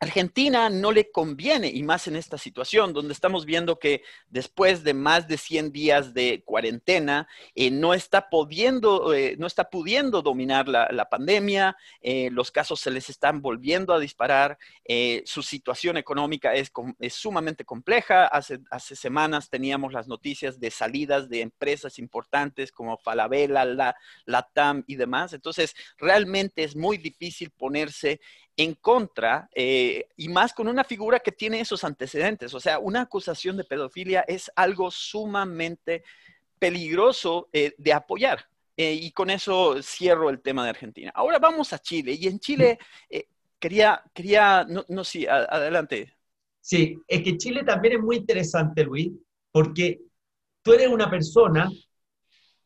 Argentina 0.01 0.71
no 0.71 0.93
le 0.93 1.11
conviene, 1.11 1.69
y 1.69 1.83
más 1.83 2.07
en 2.07 2.15
esta 2.15 2.39
situación, 2.39 2.93
donde 2.93 3.13
estamos 3.13 3.45
viendo 3.45 3.81
que 3.81 4.03
después 4.29 4.85
de 4.85 4.95
más 4.95 5.27
de 5.27 5.37
100 5.37 5.73
días 5.73 6.15
de 6.15 6.43
cuarentena, 6.45 7.27
eh, 7.57 7.73
no, 7.73 7.95
está 7.95 8.31
pudiendo, 8.31 9.13
eh, 9.13 9.35
no 9.39 9.49
está 9.49 9.71
pudiendo 9.71 10.23
dominar 10.23 10.69
la, 10.69 11.09
pandemia, 11.11 11.77
eh, 12.01 12.29
los 12.31 12.53
casos 12.53 12.79
se 12.81 12.93
les 12.93 13.11
están 13.11 13.43
volviendo 13.43 13.93
a 13.93 13.99
disparar, 13.99 14.59
su 15.25 15.43
situación 15.43 15.97
económica 15.97 16.55
es, 16.55 16.71
sumamente 17.11 17.65
compleja. 17.65 18.27
Hace, 18.27 18.61
hace, 18.71 18.97
semanas 18.97 19.51
teníamos 19.51 19.93
las 19.93 20.09
noticias 20.09 20.59
de 20.61 20.71
salidas 20.71 21.29
de 21.29 21.43
empresas 21.43 21.99
importantes 21.99 22.73
como 22.73 22.97
Falabella, 22.99 23.65
la, 23.65 23.97
Latam 24.25 24.85
y 24.87 24.97
demás. 24.97 25.33
Entonces, 25.33 25.75
realmente 25.99 26.63
es 26.63 26.77
muy 26.77 26.99
difícil 26.99 27.51
ponerse 27.51 28.21
en 28.59 28.75
contra, 28.75 29.49
eh, 29.55 30.09
y 30.17 30.29
más 30.29 30.53
con 30.53 30.67
una 30.67 30.83
figura 30.83 31.21
que 31.21 31.31
tiene 31.31 31.61
esos 31.61 31.85
antecedentes. 31.85 32.53
O 32.55 32.61
sea, 32.61 32.81
una 32.81 33.03
acusación 33.03 33.57
de 33.57 33.63
pedofilia 33.63 34.23
es 34.23 34.51
algo 34.57 34.91
sumamente 34.91 36.03
peligroso 36.59 37.49
eh, 37.53 37.73
de 37.79 37.93
apoyar. 37.93 38.49
Eh, 38.77 38.95
y 38.95 39.13
con 39.13 39.31
eso 39.31 39.81
cierro 39.81 40.29
el 40.29 40.41
tema 40.41 40.65
de 40.65 40.71
Argentina. 40.71 41.13
Ahora 41.15 41.39
vamos 41.39 41.73
a 41.73 41.79
Chile. 41.79 42.17
Y 42.19 42.27
en 42.27 42.41
Chile 42.41 42.81
quería, 43.61 44.03
quería, 44.13 44.67
no, 44.69 44.85
no 44.89 45.05
sí, 45.05 45.25
adelante. 45.29 46.13
Sí, 46.61 46.99
es 47.07 47.23
que 47.23 47.39
Chile 47.39 47.63
también 47.63 47.95
es 47.95 48.01
muy 48.01 48.17
interesante, 48.17 48.83
Luis, 48.83 49.13
porque 49.53 50.01
tú 50.63 50.73
eres 50.73 50.89
una 50.89 51.09
persona 51.09 51.71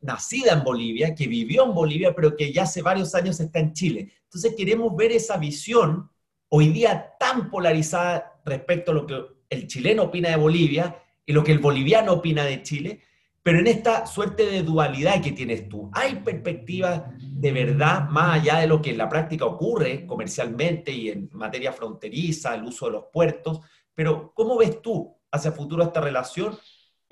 nacida 0.03 0.53
en 0.53 0.65
Bolivia, 0.65 1.15
que 1.15 1.27
vivió 1.27 1.65
en 1.65 1.75
Bolivia, 1.75 2.15
pero 2.15 2.37
que 2.37 2.53
ya 2.53 2.65
hace 2.65 2.83
varios 2.83 3.15
años 3.15 3.41
está 3.41 3.59
en 3.59 3.73
Chile. 3.73 4.13
Entonces 4.25 4.55
queremos 4.57 4.95
ver 4.97 5.13
esa 5.13 5.37
visión 5.37 6.11
hoy 6.49 6.69
día 6.69 7.15
tan 7.19 7.51
polarizada 7.51 8.41
respecto 8.45 8.91
a 8.91 8.95
lo 8.95 9.07
que 9.07 9.25
el 9.49 9.67
chileno 9.67 10.05
opina 10.05 10.31
de 10.31 10.37
Bolivia 10.37 11.03
y 11.25 11.33
lo 11.33 11.45
que 11.45 11.53
el 11.53 11.59
boliviano 11.59 12.13
opina 12.15 12.45
de 12.45 12.63
Chile, 12.63 13.01
pero 13.43 13.59
en 13.59 13.67
esta 13.67 14.07
suerte 14.07 14.47
de 14.47 14.63
dualidad 14.63 15.21
que 15.21 15.33
tienes 15.33 15.69
tú. 15.69 15.91
¿Hay 15.93 16.17
perspectivas 16.17 17.05
de 17.19 17.53
verdad 17.53 18.09
más 18.09 18.41
allá 18.41 18.59
de 18.59 18.67
lo 18.67 18.81
que 18.81 18.91
en 18.91 18.99
la 18.99 19.09
práctica 19.09 19.45
ocurre 19.45 20.07
comercialmente 20.07 20.93
y 20.93 21.09
en 21.09 21.29
materia 21.33 21.73
fronteriza, 21.73 22.55
el 22.55 22.65
uso 22.65 22.87
de 22.87 22.93
los 22.93 23.05
puertos? 23.13 23.61
Pero 23.95 24.33
¿cómo 24.35 24.57
ves 24.57 24.81
tú 24.81 25.17
hacia 25.31 25.53
futuro 25.53 25.83
esta 25.83 26.01
relación 26.01 26.57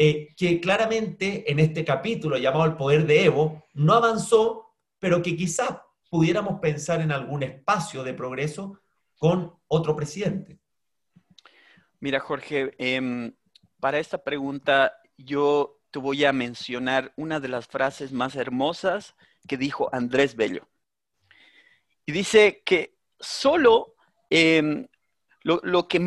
eh, 0.03 0.35
que 0.35 0.63
claramente 0.63 1.45
en 1.53 1.59
este 1.59 1.85
capítulo 1.85 2.39
llamado 2.39 2.65
El 2.65 2.75
Poder 2.75 3.07
de 3.07 3.23
Evo 3.27 3.67
no 3.75 3.93
avanzó, 3.93 4.75
pero 4.99 5.21
que 5.21 5.37
quizás 5.37 5.77
pudiéramos 6.09 6.59
pensar 6.59 7.03
en 7.03 7.13
algún 7.13 7.43
espacio 7.43 8.03
de 8.03 8.15
progreso 8.15 8.81
con 9.19 9.55
otro 9.69 9.95
presidente. 9.95 10.59
Mira, 11.99 12.19
Jorge, 12.19 12.75
em, 12.79 13.35
para 13.79 13.99
esta 13.99 14.25
pregunta 14.25 14.95
yo 15.19 15.83
te 15.91 15.99
voy 15.99 16.25
a 16.25 16.33
mencionar 16.33 17.13
una 17.17 17.39
de 17.39 17.49
las 17.49 17.67
frases 17.67 18.11
más 18.11 18.37
hermosas 18.37 19.15
que 19.47 19.59
dijo 19.59 19.91
Andrés 19.93 20.35
Bello. 20.35 20.67
Y 22.07 22.13
dice 22.13 22.63
que 22.65 22.97
solo 23.19 23.97
em, 24.31 24.87
lo, 25.43 25.89
que 25.89 26.01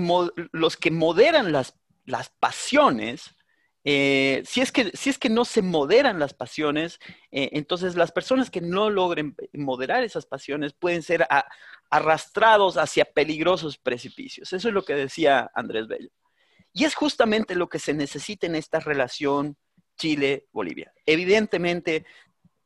los 0.51 0.77
que 0.77 0.89
moderan 0.89 1.51
las, 1.51 1.75
las 2.05 2.29
pasiones 2.29 3.35
eh, 3.85 4.43
si, 4.45 4.61
es 4.61 4.71
que, 4.71 4.91
si 4.93 5.09
es 5.09 5.17
que 5.17 5.29
no 5.29 5.43
se 5.43 5.61
moderan 5.61 6.19
las 6.19 6.33
pasiones, 6.33 6.99
eh, 7.31 7.49
entonces 7.53 7.95
las 7.95 8.11
personas 8.11 8.49
que 8.49 8.61
no 8.61 8.89
logren 8.89 9.35
moderar 9.53 10.03
esas 10.03 10.25
pasiones 10.25 10.73
pueden 10.73 11.03
ser 11.03 11.27
arrastrados 11.89 12.77
hacia 12.77 13.05
peligrosos 13.05 13.77
precipicios. 13.77 14.53
Eso 14.53 14.67
es 14.69 14.73
lo 14.73 14.85
que 14.85 14.95
decía 14.95 15.51
Andrés 15.53 15.87
Bello. 15.87 16.09
Y 16.71 16.85
es 16.85 16.95
justamente 16.95 17.55
lo 17.55 17.69
que 17.69 17.79
se 17.79 17.93
necesita 17.93 18.47
en 18.47 18.55
esta 18.55 18.79
relación 18.79 19.57
Chile-Bolivia. 19.97 20.91
Evidentemente, 21.05 22.05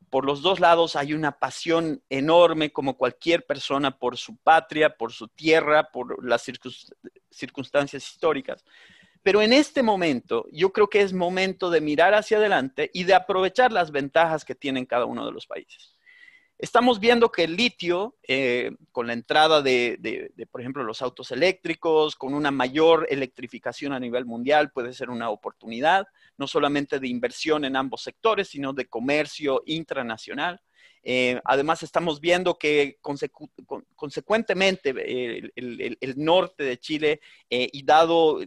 por 0.10 0.24
los 0.24 0.42
dos 0.42 0.60
lados 0.60 0.96
hay 0.96 1.14
una 1.14 1.40
pasión 1.40 2.02
enorme 2.10 2.72
como 2.72 2.96
cualquier 2.96 3.46
persona 3.46 3.98
por 3.98 4.18
su 4.18 4.38
patria, 4.38 4.96
por 4.96 5.12
su 5.12 5.28
tierra, 5.28 5.92
por 5.92 6.24
las 6.24 6.50
circunstancias 7.30 8.08
históricas. 8.08 8.64
Pero 9.24 9.42
en 9.42 9.54
este 9.54 9.84
momento, 9.84 10.46
yo 10.52 10.72
creo 10.72 10.90
que 10.90 11.02
es 11.02 11.14
momento 11.14 11.70
de 11.70 11.82
mirar 11.82 12.14
hacia 12.14 12.38
adelante 12.38 12.90
y 12.94 13.04
de 13.04 13.14
aprovechar 13.14 13.72
las 13.72 13.92
ventajas 13.92 14.46
que 14.46 14.56
tienen 14.56 14.86
cada 14.86 15.06
uno 15.06 15.26
de 15.26 15.32
los 15.32 15.46
países. 15.46 15.98
Estamos 16.60 17.00
viendo 17.00 17.32
que 17.32 17.44
el 17.44 17.56
litio, 17.56 18.16
eh, 18.28 18.72
con 18.92 19.06
la 19.06 19.14
entrada 19.14 19.62
de, 19.62 20.32
por 20.50 20.60
ejemplo, 20.60 20.84
los 20.84 21.04
autos 21.04 21.32
eléctricos, 21.32 22.16
con 22.16 22.34
una 22.34 22.50
mayor 22.50 23.06
electrificación 23.12 23.94
a 23.94 24.00
nivel 24.00 24.26
mundial, 24.26 24.72
puede 24.72 24.94
ser 24.94 25.12
una 25.12 25.30
oportunidad, 25.30 26.08
no 26.36 26.48
solamente 26.48 27.00
de 27.00 27.10
inversión 27.10 27.64
en 27.64 27.76
ambos 27.76 28.02
sectores, 28.02 28.48
sino 28.48 28.74
de 28.74 28.88
comercio 28.88 29.62
intranacional. 29.68 30.60
Eh, 31.04 31.40
además, 31.46 31.84
estamos 31.84 32.20
viendo 32.20 32.58
que 32.58 32.98
consecuentemente 33.02 34.96
eh, 34.98 35.52
el, 35.56 36.16
norte 36.18 36.64
de 36.64 36.80
Chile, 36.80 37.22
y 37.50 37.84
dado 37.84 38.40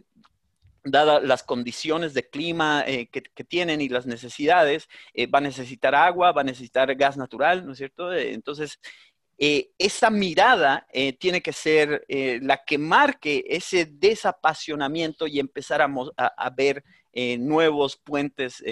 dadas 0.83 1.23
las 1.23 1.43
condiciones 1.43 2.13
de 2.13 2.29
clima 2.29 2.83
eh, 2.85 3.07
que, 3.07 3.21
tienen 3.43 3.81
y 3.81 3.89
las 3.89 4.05
necesidades, 4.05 4.87
eh, 5.13 5.27
va 5.27 5.39
a 5.39 5.41
necesitar 5.41 5.95
agua, 5.95 6.31
va 6.31 6.41
a 6.41 6.45
necesitar 6.45 6.93
gas 6.95 7.17
natural, 7.17 7.65
¿no 7.65 7.73
es 7.73 7.77
cierto? 7.77 8.13
Eh, 8.13 8.33
entonces, 8.33 8.79
esa 9.79 10.11
mirada 10.11 10.85
tiene 11.17 11.41
que 11.41 11.51
ser 11.51 12.05
la 12.43 12.63
que 12.63 12.77
marque 12.77 13.43
ese 13.47 13.87
desapasionamiento 13.87 15.25
y 15.25 15.39
empezar 15.39 15.81
a, 15.81 16.49
ver 16.51 16.83
nuevos 17.39 17.97
puentes 17.97 18.63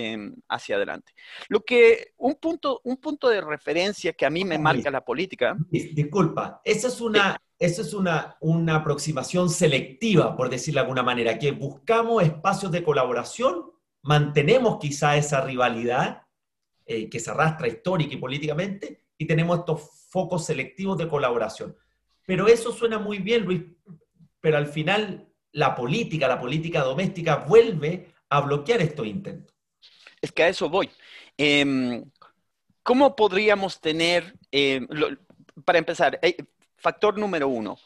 hacia 0.47 0.75
adelante. 0.75 1.11
Lo 1.47 1.61
que, 1.61 2.13
un 2.17 2.35
punto, 2.35 2.81
un 2.83 2.97
punto 2.97 3.29
de 3.29 3.41
referencia 3.41 4.13
que 4.13 4.27
a 4.27 4.29
mí 4.29 4.45
me 4.45 4.59
marca 4.59 4.91
la 4.91 5.03
política. 5.03 5.57
Disculpa, 5.71 6.61
esa 6.63 6.89
es 6.89 7.01
una, 7.01 7.41
esa 7.59 7.81
es 7.81 7.93
una, 7.93 8.37
una 8.39 8.75
aproximación 8.75 9.49
selectiva, 9.49 10.35
por 10.37 10.49
decirlo 10.49 10.79
de 10.79 10.83
alguna 10.83 11.03
manera, 11.03 11.37
que 11.37 11.51
buscamos 11.51 12.23
espacios 12.23 12.71
de 12.71 12.83
colaboración, 12.83 13.71
mantenemos 14.01 14.79
quizá 14.79 15.17
esa 15.17 15.41
rivalidad 15.41 16.23
eh, 16.85 17.09
que 17.09 17.19
se 17.19 17.29
arrastra 17.31 17.67
histórica 17.67 18.13
y 18.13 18.17
políticamente, 18.17 19.03
y 19.17 19.27
tenemos 19.27 19.59
estos 19.59 20.07
focos 20.09 20.45
selectivos 20.45 20.97
de 20.97 21.09
colaboración. 21.09 21.75
Pero 22.25 22.47
eso 22.47 22.71
suena 22.71 22.97
muy 22.97 23.19
bien, 23.19 23.43
Luis, 23.43 23.61
pero 24.39 24.57
al 24.57 24.67
final 24.67 25.27
la 25.51 25.75
política, 25.75 26.27
la 26.27 26.39
política 26.39 26.81
doméstica 26.81 27.37
vuelve 27.37 28.13
a 28.29 28.39
bloquear 28.39 28.81
estos 28.81 29.05
intentos. 29.05 29.53
Es 30.21 30.31
que 30.31 30.43
a 30.43 30.49
eso 30.49 30.69
voy. 30.69 30.89
Em, 31.37 32.03
¿Cómo 32.83 33.15
podríamos 33.15 33.81
tener, 33.81 34.35
em, 34.51 34.87
para 35.65 35.79
empezar, 35.79 36.17
eh, 36.21 36.37
factor 36.79 37.17
número 37.17 37.47
uno, 37.47 37.77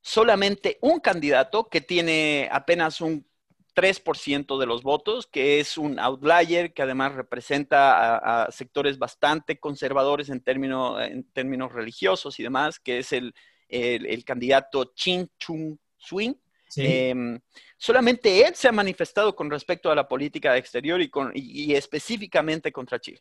solamente 0.00 0.78
un 0.80 1.00
candidato 1.00 1.68
que 1.68 1.80
tiene 1.80 2.48
apenas 2.50 3.00
un 3.00 3.26
3% 3.74 4.58
de 4.58 4.66
los 4.66 4.82
votos, 4.82 5.26
que 5.26 5.60
es 5.60 5.76
un 5.76 5.98
outlier 5.98 6.72
que 6.72 6.82
además 6.82 7.14
representa 7.14 8.44
a, 8.44 8.50
sectores 8.52 8.98
bastante 8.98 9.58
conservadores 9.58 10.28
en, 10.28 10.42
en 10.46 11.24
términos 11.32 11.72
religiosos 11.72 12.38
y 12.38 12.42
demás, 12.44 12.78
que 12.78 12.98
es 12.98 13.12
el, 13.12 13.34
el, 13.68 14.24
candidato 14.24 14.92
Chin 14.94 15.28
Chung 15.38 15.76
Swing. 15.96 16.34
Em, 16.76 17.40
solamente 17.76 18.44
él 18.44 18.54
se 18.54 18.68
ha 18.68 18.72
manifestado 18.72 19.34
con 19.36 19.50
respecto 19.50 19.90
a 19.90 19.94
la 19.94 20.08
política 20.08 20.56
exterior 20.56 21.00
y, 21.00 21.08
con, 21.08 21.32
y, 21.34 21.74
específicamente 21.74 22.72
contra 22.72 23.00
Chile. 23.00 23.20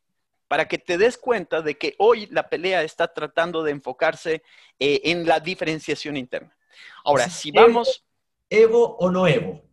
Para 0.54 0.68
que 0.68 0.78
te 0.78 1.00
des 1.00 1.18
cuenta 1.18 1.64
de 1.64 1.80
que 1.80 1.96
hoy 1.98 2.28
la 2.28 2.48
pelea 2.48 2.84
está 2.84 3.12
tratando 3.12 3.64
de 3.64 3.72
enfocarse 3.72 4.44
eh, 4.78 5.02
en 5.06 5.26
la 5.26 5.40
diferenciación 5.40 6.16
interna. 6.16 6.56
Ahora, 7.04 7.28
si 7.28 7.50
vamos... 7.50 8.06
Evo 8.52 8.96
o 9.00 9.10
no 9.10 9.26
Evo. 9.28 9.64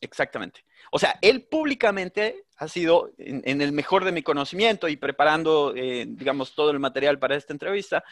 Exactamente. 0.00 0.64
O 0.90 0.98
sea, 0.98 1.18
él 1.20 1.42
públicamente 1.42 2.46
ha 2.56 2.68
sido, 2.68 3.10
en, 3.18 3.60
el 3.60 3.72
mejor 3.72 4.06
de 4.06 4.12
mi 4.12 4.22
conocimiento 4.22 4.88
y 4.88 4.96
preparando, 4.96 5.74
eh, 5.76 6.06
digamos, 6.08 6.54
todo 6.54 6.70
el 6.70 6.78
material 6.78 7.18
para 7.18 7.36
esta 7.36 7.52
entrevista, 7.52 8.02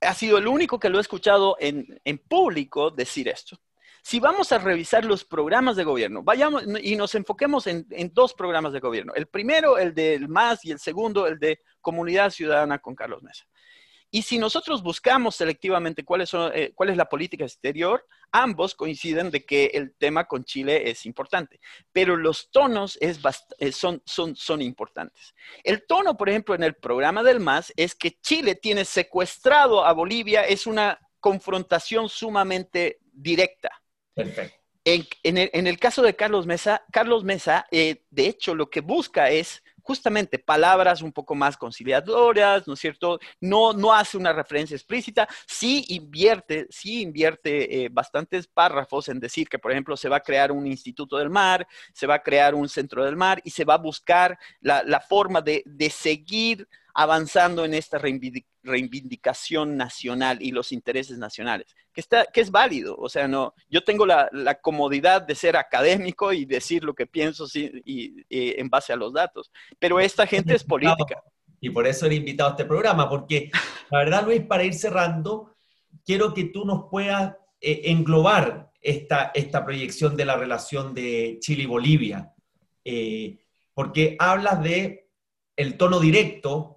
ha 0.00 0.14
sido 0.14 0.38
el 0.38 0.46
único 0.46 0.78
que 0.78 0.90
lo 0.90 0.98
he 0.98 1.00
escuchado 1.00 1.56
en, 1.58 1.98
público 2.28 2.92
decir 2.92 3.26
esto. 3.26 3.58
Si 4.06 4.20
vamos 4.20 4.52
a 4.52 4.58
revisar 4.58 5.06
los 5.06 5.24
programas 5.24 5.76
de 5.76 5.84
gobierno, 5.84 6.22
vayamos 6.22 6.64
y 6.82 6.94
nos 6.94 7.14
enfoquemos 7.14 7.66
en, 7.66 7.86
en, 7.88 8.12
dos 8.12 8.34
programas 8.34 8.74
de 8.74 8.80
gobierno. 8.80 9.14
El 9.14 9.28
primero, 9.28 9.78
el 9.78 9.94
del 9.94 10.28
MAS, 10.28 10.62
y 10.66 10.72
el 10.72 10.78
segundo, 10.78 11.26
el 11.26 11.38
de 11.38 11.60
Comunidad 11.80 12.28
Ciudadana 12.28 12.80
con 12.80 12.94
Carlos 12.94 13.22
Mesa. 13.22 13.46
Y 14.10 14.20
si 14.20 14.36
nosotros 14.38 14.82
buscamos 14.82 15.36
selectivamente 15.36 16.04
cuál 16.04 16.20
es, 16.20 16.32
eh, 16.34 16.72
cuál 16.74 16.90
es 16.90 16.98
la 16.98 17.08
política 17.08 17.44
exterior, 17.44 18.06
ambos 18.30 18.74
coinciden 18.74 19.30
de 19.30 19.46
que 19.46 19.70
el 19.72 19.94
tema 19.96 20.26
con 20.26 20.44
Chile 20.44 20.90
es 20.90 21.06
importante, 21.06 21.58
pero 21.90 22.14
los 22.14 22.50
tonos 22.50 22.98
eh, 23.00 23.14
son, 23.72 24.02
son, 24.04 24.36
son 24.36 24.60
importantes. 24.60 25.34
El 25.62 25.86
tono, 25.86 26.14
por 26.14 26.28
ejemplo, 26.28 26.54
en 26.54 26.62
el 26.62 26.74
programa 26.74 27.22
del 27.22 27.40
MAS 27.40 27.72
es 27.74 27.94
que 27.94 28.18
Chile 28.20 28.54
tiene 28.54 28.84
secuestrado 28.84 29.82
a 29.82 29.94
Bolivia, 29.94 30.42
es 30.42 30.66
una 30.66 31.00
confrontación 31.20 32.10
sumamente 32.10 32.98
directa. 33.10 33.70
En, 34.16 35.66
el, 35.66 35.78
caso 35.78 36.02
de 36.02 36.14
Carlos 36.14 36.46
Mesa, 36.46 36.84
Carlos 36.92 37.24
Mesa, 37.24 37.66
eh, 37.70 38.04
de 38.10 38.26
hecho, 38.26 38.54
lo 38.54 38.68
que 38.68 38.80
busca 38.80 39.30
es 39.30 39.62
justamente 39.80 40.38
palabras 40.38 41.02
un 41.02 41.12
poco 41.12 41.34
más 41.34 41.56
conciliadoras, 41.56 42.66
¿no 42.66 42.74
es 42.74 42.80
cierto? 42.80 43.18
No, 43.40 43.72
no 43.72 43.94
hace 43.94 44.16
una 44.16 44.32
referencia 44.32 44.74
explícita, 44.74 45.28
sí 45.46 45.84
invierte, 45.88 46.66
sí 46.70 47.02
invierte 47.02 47.84
eh, 47.84 47.88
bastantes 47.90 48.46
párrafos 48.46 49.08
en 49.08 49.20
decir 49.20 49.48
que, 49.48 49.58
por 49.58 49.72
ejemplo, 49.72 49.96
se 49.96 50.08
va 50.08 50.16
a 50.16 50.22
crear 50.22 50.52
un 50.52 50.66
instituto 50.66 51.18
del 51.18 51.30
mar, 51.30 51.66
se 51.92 52.06
va 52.06 52.16
a 52.16 52.22
crear 52.22 52.54
un 52.54 52.68
centro 52.68 53.04
del 53.04 53.16
mar 53.16 53.40
y 53.44 53.50
se 53.50 53.64
va 53.64 53.74
a 53.74 53.78
buscar 53.78 54.38
la, 54.60 55.00
forma 55.00 55.42
de 55.42 55.90
seguir 55.90 56.66
avanzando 56.94 57.64
en 57.64 57.74
esta 57.74 57.98
reivindicación 57.98 59.76
nacional 59.76 60.38
y 60.40 60.52
los 60.52 60.70
intereses 60.70 61.18
nacionales, 61.18 61.74
que, 61.92 62.00
está, 62.00 62.26
que 62.26 62.40
es 62.40 62.52
válido. 62.52 62.96
O 62.96 63.08
sea, 63.08 63.26
no, 63.26 63.52
yo 63.68 63.82
tengo 63.82 64.06
la, 64.06 64.30
comodidad 64.62 65.22
de 65.22 65.34
ser 65.34 65.56
académico 65.56 66.32
y 66.32 66.44
decir 66.44 66.84
lo 66.84 66.94
que 66.94 67.06
pienso 67.06 67.46
y, 67.54 68.24
en 68.30 68.68
base 68.70 68.92
a 68.92 68.96
los 68.96 69.12
datos, 69.12 69.50
pero 69.78 69.98
esta 69.98 70.26
gente 70.26 70.54
es 70.54 70.62
política. 70.62 71.20
Y 71.60 71.70
por 71.70 71.86
eso 71.86 72.06
he 72.06 72.14
invitado 72.14 72.50
a 72.50 72.52
este 72.52 72.64
programa, 72.64 73.08
porque 73.08 73.50
la 73.90 73.98
verdad, 73.98 74.24
Luis, 74.24 74.42
para 74.42 74.64
ir 74.64 74.74
cerrando, 74.74 75.54
quiero 76.04 76.32
que 76.32 76.44
tú 76.44 76.64
nos 76.64 76.88
puedas 76.90 77.34
eh, 77.60 77.82
englobar 77.86 78.70
esta, 78.80 79.32
esta 79.34 79.64
proyección 79.64 80.16
de 80.16 80.26
la 80.26 80.36
relación 80.36 80.94
de 80.94 81.38
Chile 81.40 81.64
y 81.64 81.66
Bolivia, 81.66 82.34
eh, 82.84 83.38
porque 83.72 84.14
hablas 84.18 84.62
de 84.62 85.08
el 85.56 85.76
tono 85.76 86.00
directo 86.00 86.73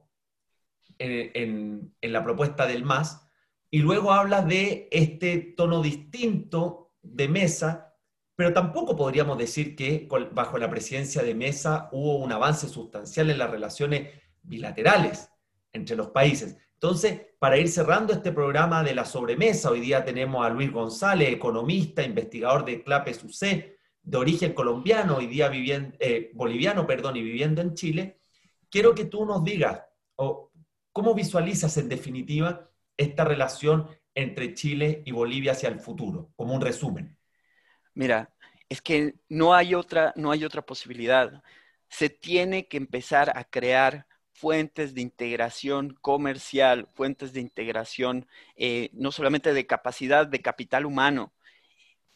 en, 1.00 1.94
la 2.02 2.24
propuesta 2.24 2.66
del 2.66 2.84
MAS, 2.84 3.28
y 3.70 3.80
luego 3.80 4.12
hablas 4.12 4.48
de 4.48 4.88
este 4.92 5.38
tono 5.38 5.82
distinto 5.82 6.94
de 7.02 7.28
mesa, 7.28 7.96
pero 8.36 8.54
tampoco 8.54 8.96
podríamos 8.96 9.38
decir 9.38 9.76
que 9.76 10.08
bajo 10.32 10.58
la 10.58 10.70
presidencia 10.70 11.24
de 11.24 11.36
mesa 11.36 11.90
hubo 11.92 12.18
un 12.18 12.32
avance 12.32 12.68
sustancial 12.68 13.30
en 13.30 13.40
las 13.40 13.50
relaciones 13.50 14.10
bilaterales 14.42 15.30
entre 15.74 15.96
los 15.96 16.10
países. 16.10 16.58
Entonces, 16.74 17.22
para 17.40 17.58
ir 17.58 17.68
cerrando 17.70 18.14
este 18.14 18.32
programa 18.32 18.84
de 18.84 18.94
la 18.94 19.04
sobremesa, 19.04 19.72
hoy 19.72 19.80
día 19.80 20.06
tenemos 20.06 20.46
a 20.46 20.50
Luis 20.50 20.72
González, 20.72 21.30
economista, 21.30 22.04
investigador 22.04 22.64
de 22.66 22.84
CLAPE 22.84 23.14
SUC, 23.16 23.78
de 24.04 24.18
origen 24.18 24.54
colombiano, 24.54 25.18
hoy 25.18 25.28
día 25.28 25.50
viviendo, 25.50 25.98
eh, 26.00 26.32
boliviano, 26.34 26.86
perdón, 26.86 27.18
y 27.18 27.24
viviendo 27.24 27.62
en 27.62 27.74
Chile. 27.74 28.22
Quiero 28.70 28.94
que 28.96 29.06
tú 29.06 29.26
nos 29.26 29.44
digas, 29.44 29.84
o 30.16 30.47
¿Cómo 30.98 31.14
visualizas 31.14 31.78
en 31.78 31.90
definitiva 31.90 32.72
esta 32.98 33.24
relación 33.24 33.88
entre 34.16 34.56
Chile 34.56 35.04
y 35.06 35.12
Bolivia 35.12 35.52
hacia 35.52 35.70
el 35.70 35.80
futuro, 35.80 36.32
como 36.36 36.56
un 36.56 36.62
resumen? 36.62 37.16
Mira, 37.94 38.34
es 38.68 38.82
que 38.82 39.14
no 39.30 39.54
hay 39.54 39.76
otra, 39.76 40.12
no 40.16 40.32
hay 40.32 40.44
otra 40.44 40.64
posibilidad. 40.64 41.44
Se 41.88 42.10
tiene 42.10 42.68
que 42.68 42.78
empezar 42.78 43.32
a 43.38 43.44
crear 43.44 44.08
fuentes 44.32 44.96
de 44.96 45.02
integración 45.02 45.96
comercial, 46.02 46.90
fuentes 46.96 47.32
de 47.32 47.42
integración 47.42 48.28
eh, 48.56 48.90
no 48.94 49.12
solamente 49.12 49.54
de 49.54 49.68
capacidad 49.68 50.26
de 50.26 50.42
capital 50.42 50.88
humano, 50.88 51.32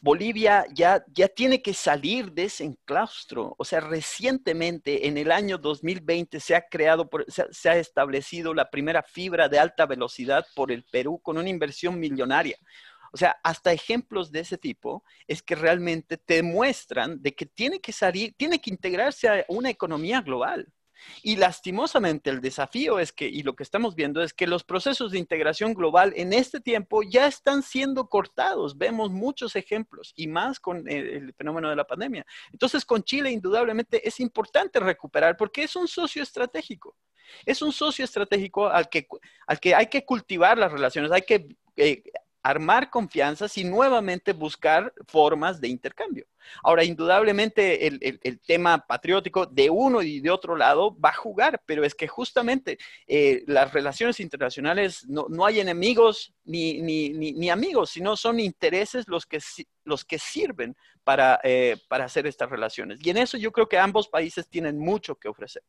Bolivia 0.02 0.66
ya, 0.74 1.04
ya 1.14 1.28
tiene 1.28 1.62
que 1.62 1.72
salir 1.72 2.32
de 2.32 2.46
ese 2.46 2.64
enclaustro. 2.64 3.54
O 3.56 3.64
sea, 3.64 3.78
recientemente, 3.78 5.06
en 5.06 5.16
el 5.16 5.30
año 5.30 5.58
2020, 5.58 6.40
se 6.40 6.56
ha 6.56 6.66
creado, 6.68 7.08
se, 7.28 7.68
ha 7.70 7.76
establecido 7.76 8.52
la 8.52 8.68
primera 8.68 9.04
fibra 9.04 9.48
de 9.48 9.60
alta 9.60 9.86
velocidad 9.86 10.44
por 10.56 10.72
el 10.72 10.84
Perú 10.90 11.20
con 11.22 11.38
una 11.38 11.48
inversión 11.48 12.00
millonaria. 12.00 12.56
O 13.12 13.16
sea, 13.16 13.36
hasta 13.44 13.72
ejemplos 13.72 14.32
de 14.32 14.40
ese 14.40 14.58
tipo 14.58 15.04
es 15.28 15.40
que 15.40 15.54
realmente 15.54 16.16
te 16.16 16.34
demuestran 16.34 17.22
de 17.22 17.36
que 17.36 17.46
tiene 17.46 17.80
que 17.80 17.92
salir, 17.92 18.34
tiene 18.36 18.60
que 18.60 18.70
integrarse 18.70 19.28
a 19.28 19.44
una 19.46 19.70
economía 19.70 20.20
global. 20.20 20.66
Y 21.22 21.36
lastimosamente 21.36 22.30
el 22.30 22.40
desafío 22.40 22.98
es 22.98 23.12
que, 23.12 23.26
y 23.26 23.42
lo 23.42 23.54
que 23.54 23.62
estamos 23.62 23.94
viendo 23.94 24.22
es 24.22 24.32
que 24.32 24.46
los 24.46 24.64
procesos 24.64 25.12
de 25.12 25.18
integración 25.18 25.74
global 25.74 26.12
en 26.16 26.32
este 26.32 26.60
tiempo 26.60 27.02
ya 27.02 27.26
están 27.26 27.62
siendo 27.62 28.08
cortados. 28.08 28.76
Vemos 28.76 29.10
muchos 29.10 29.56
ejemplos 29.56 30.12
y 30.16 30.26
más 30.26 30.60
con 30.60 30.88
el, 30.88 31.32
fenómeno 31.34 31.70
de 31.70 31.76
la 31.76 31.86
pandemia. 31.86 32.26
Entonces, 32.52 32.84
con 32.84 33.02
Chile 33.02 33.30
indudablemente 33.30 34.06
es 34.06 34.20
importante 34.20 34.80
recuperar 34.80 35.36
porque 35.36 35.64
es 35.64 35.76
un 35.76 35.88
socio 35.88 36.22
estratégico. 36.22 36.96
Es 37.46 37.62
un 37.62 37.72
socio 37.72 38.04
estratégico 38.04 38.68
al 38.68 38.88
que, 38.88 39.06
al 39.46 39.60
que 39.60 39.74
hay 39.74 39.86
que 39.86 40.04
cultivar 40.04 40.58
las 40.58 40.72
relaciones, 40.72 41.10
hay 41.12 41.22
que 41.22 41.56
eh, 41.76 42.02
armar 42.42 42.90
confianzas 42.90 43.56
y 43.56 43.64
nuevamente 43.64 44.32
buscar 44.32 44.92
formas 45.06 45.60
de 45.60 45.68
intercambio. 45.68 46.26
Ahora, 46.64 46.82
indudablemente 46.82 47.86
el, 47.86 48.40
tema 48.44 48.84
patriótico 48.84 49.46
de 49.46 49.70
uno 49.70 50.02
y 50.02 50.20
de 50.20 50.30
otro 50.30 50.56
lado 50.56 50.98
va 50.98 51.10
a 51.10 51.14
jugar, 51.14 51.62
pero 51.66 51.84
es 51.84 51.94
que 51.94 52.08
justamente 52.08 52.78
eh, 53.06 53.44
las 53.46 53.72
relaciones 53.72 54.18
internacionales 54.18 55.06
no, 55.08 55.46
hay 55.46 55.60
enemigos 55.60 56.34
ni, 56.44 56.80
ni, 56.82 57.50
amigos, 57.50 57.90
sino 57.90 58.16
son 58.16 58.40
intereses 58.40 59.06
los 59.06 59.24
que, 59.24 59.38
los 59.84 60.04
que 60.04 60.18
sirven 60.18 60.74
para, 61.04 61.40
eh, 61.44 61.76
para 61.88 62.06
hacer 62.06 62.26
estas 62.26 62.50
relaciones. 62.50 62.98
Y 63.04 63.10
en 63.10 63.18
eso 63.18 63.36
yo 63.38 63.52
creo 63.52 63.68
que 63.68 63.78
ambos 63.78 64.08
países 64.08 64.48
tienen 64.48 64.78
mucho 64.78 65.14
que 65.14 65.28
ofrecer. 65.28 65.62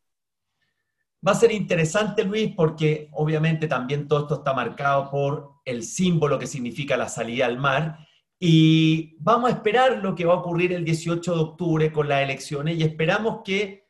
Va 1.26 1.32
a 1.32 1.36
ser 1.36 1.52
interesante, 1.52 2.24
Luis, 2.24 2.52
porque 2.54 3.08
obviamente 3.12 3.66
también 3.66 4.06
todo 4.06 4.20
esto 4.20 4.34
está 4.36 4.52
marcado 4.52 5.10
por 5.10 5.54
el 5.64 5.82
símbolo 5.82 6.38
que 6.38 6.46
significa 6.46 6.98
la 6.98 7.08
salida 7.08 7.46
al 7.46 7.58
mar. 7.58 8.06
Y 8.38 9.16
vamos 9.20 9.50
a 9.50 9.54
esperar 9.54 9.98
lo 10.02 10.14
que 10.14 10.26
va 10.26 10.34
a 10.34 10.38
ocurrir 10.38 10.72
el 10.74 10.84
18 10.84 11.34
de 11.34 11.40
octubre 11.40 11.92
con 11.92 12.08
las 12.08 12.22
elecciones 12.22 12.76
y 12.76 12.82
esperamos 12.82 13.40
que 13.42 13.88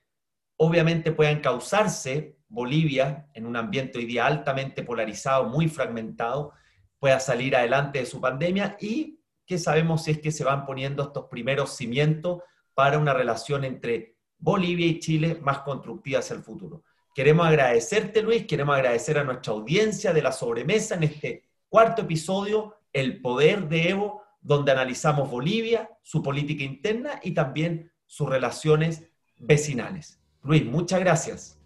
obviamente 0.56 1.10
puedan 1.10 1.40
causarse 1.40 2.38
Bolivia 2.46 3.28
en 3.34 3.46
un 3.46 3.56
ambiente 3.56 3.98
hoy 3.98 4.04
día 4.04 4.26
altamente 4.26 4.84
polarizado, 4.84 5.48
muy 5.48 5.66
fragmentado, 5.66 6.52
pueda 7.00 7.18
salir 7.18 7.56
adelante 7.56 7.98
de 7.98 8.06
su 8.06 8.20
pandemia 8.20 8.76
y 8.80 9.18
que 9.44 9.58
sabemos 9.58 10.04
si 10.04 10.12
es 10.12 10.20
que 10.20 10.30
se 10.30 10.44
van 10.44 10.64
poniendo 10.64 11.02
estos 11.02 11.26
primeros 11.28 11.76
cimientos 11.76 12.42
para 12.74 12.98
una 12.98 13.12
relación 13.12 13.64
entre 13.64 14.16
Bolivia 14.38 14.86
y 14.86 15.00
Chile 15.00 15.40
más 15.42 15.60
constructiva 15.60 16.20
hacia 16.20 16.36
el 16.36 16.42
futuro. 16.42 16.84
Queremos 17.14 17.46
agradecerte, 17.46 18.22
Luis, 18.22 18.44
queremos 18.44 18.74
agradecer 18.74 19.18
a 19.18 19.24
nuestra 19.24 19.52
audiencia 19.52 20.12
de 20.12 20.20
la 20.20 20.32
sobremesa 20.32 20.96
en 20.96 21.04
este 21.04 21.44
cuarto 21.68 22.02
episodio, 22.02 22.74
El 22.92 23.20
Poder 23.20 23.68
de 23.68 23.90
Evo, 23.90 24.24
donde 24.40 24.72
analizamos 24.72 25.30
Bolivia, 25.30 25.88
su 26.02 26.24
política 26.24 26.64
interna 26.64 27.20
y 27.22 27.30
también 27.30 27.92
sus 28.04 28.28
relaciones 28.28 29.04
vecinales. 29.36 30.20
Luis, 30.42 30.64
muchas 30.66 30.98
gracias. 30.98 31.58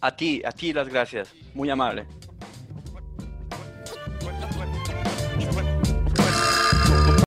A 0.00 0.16
ti, 0.16 0.42
a 0.44 0.50
ti 0.50 0.72
las 0.72 0.88
gracias. 0.88 1.32
Muy 1.54 1.70
amable. 1.70 2.04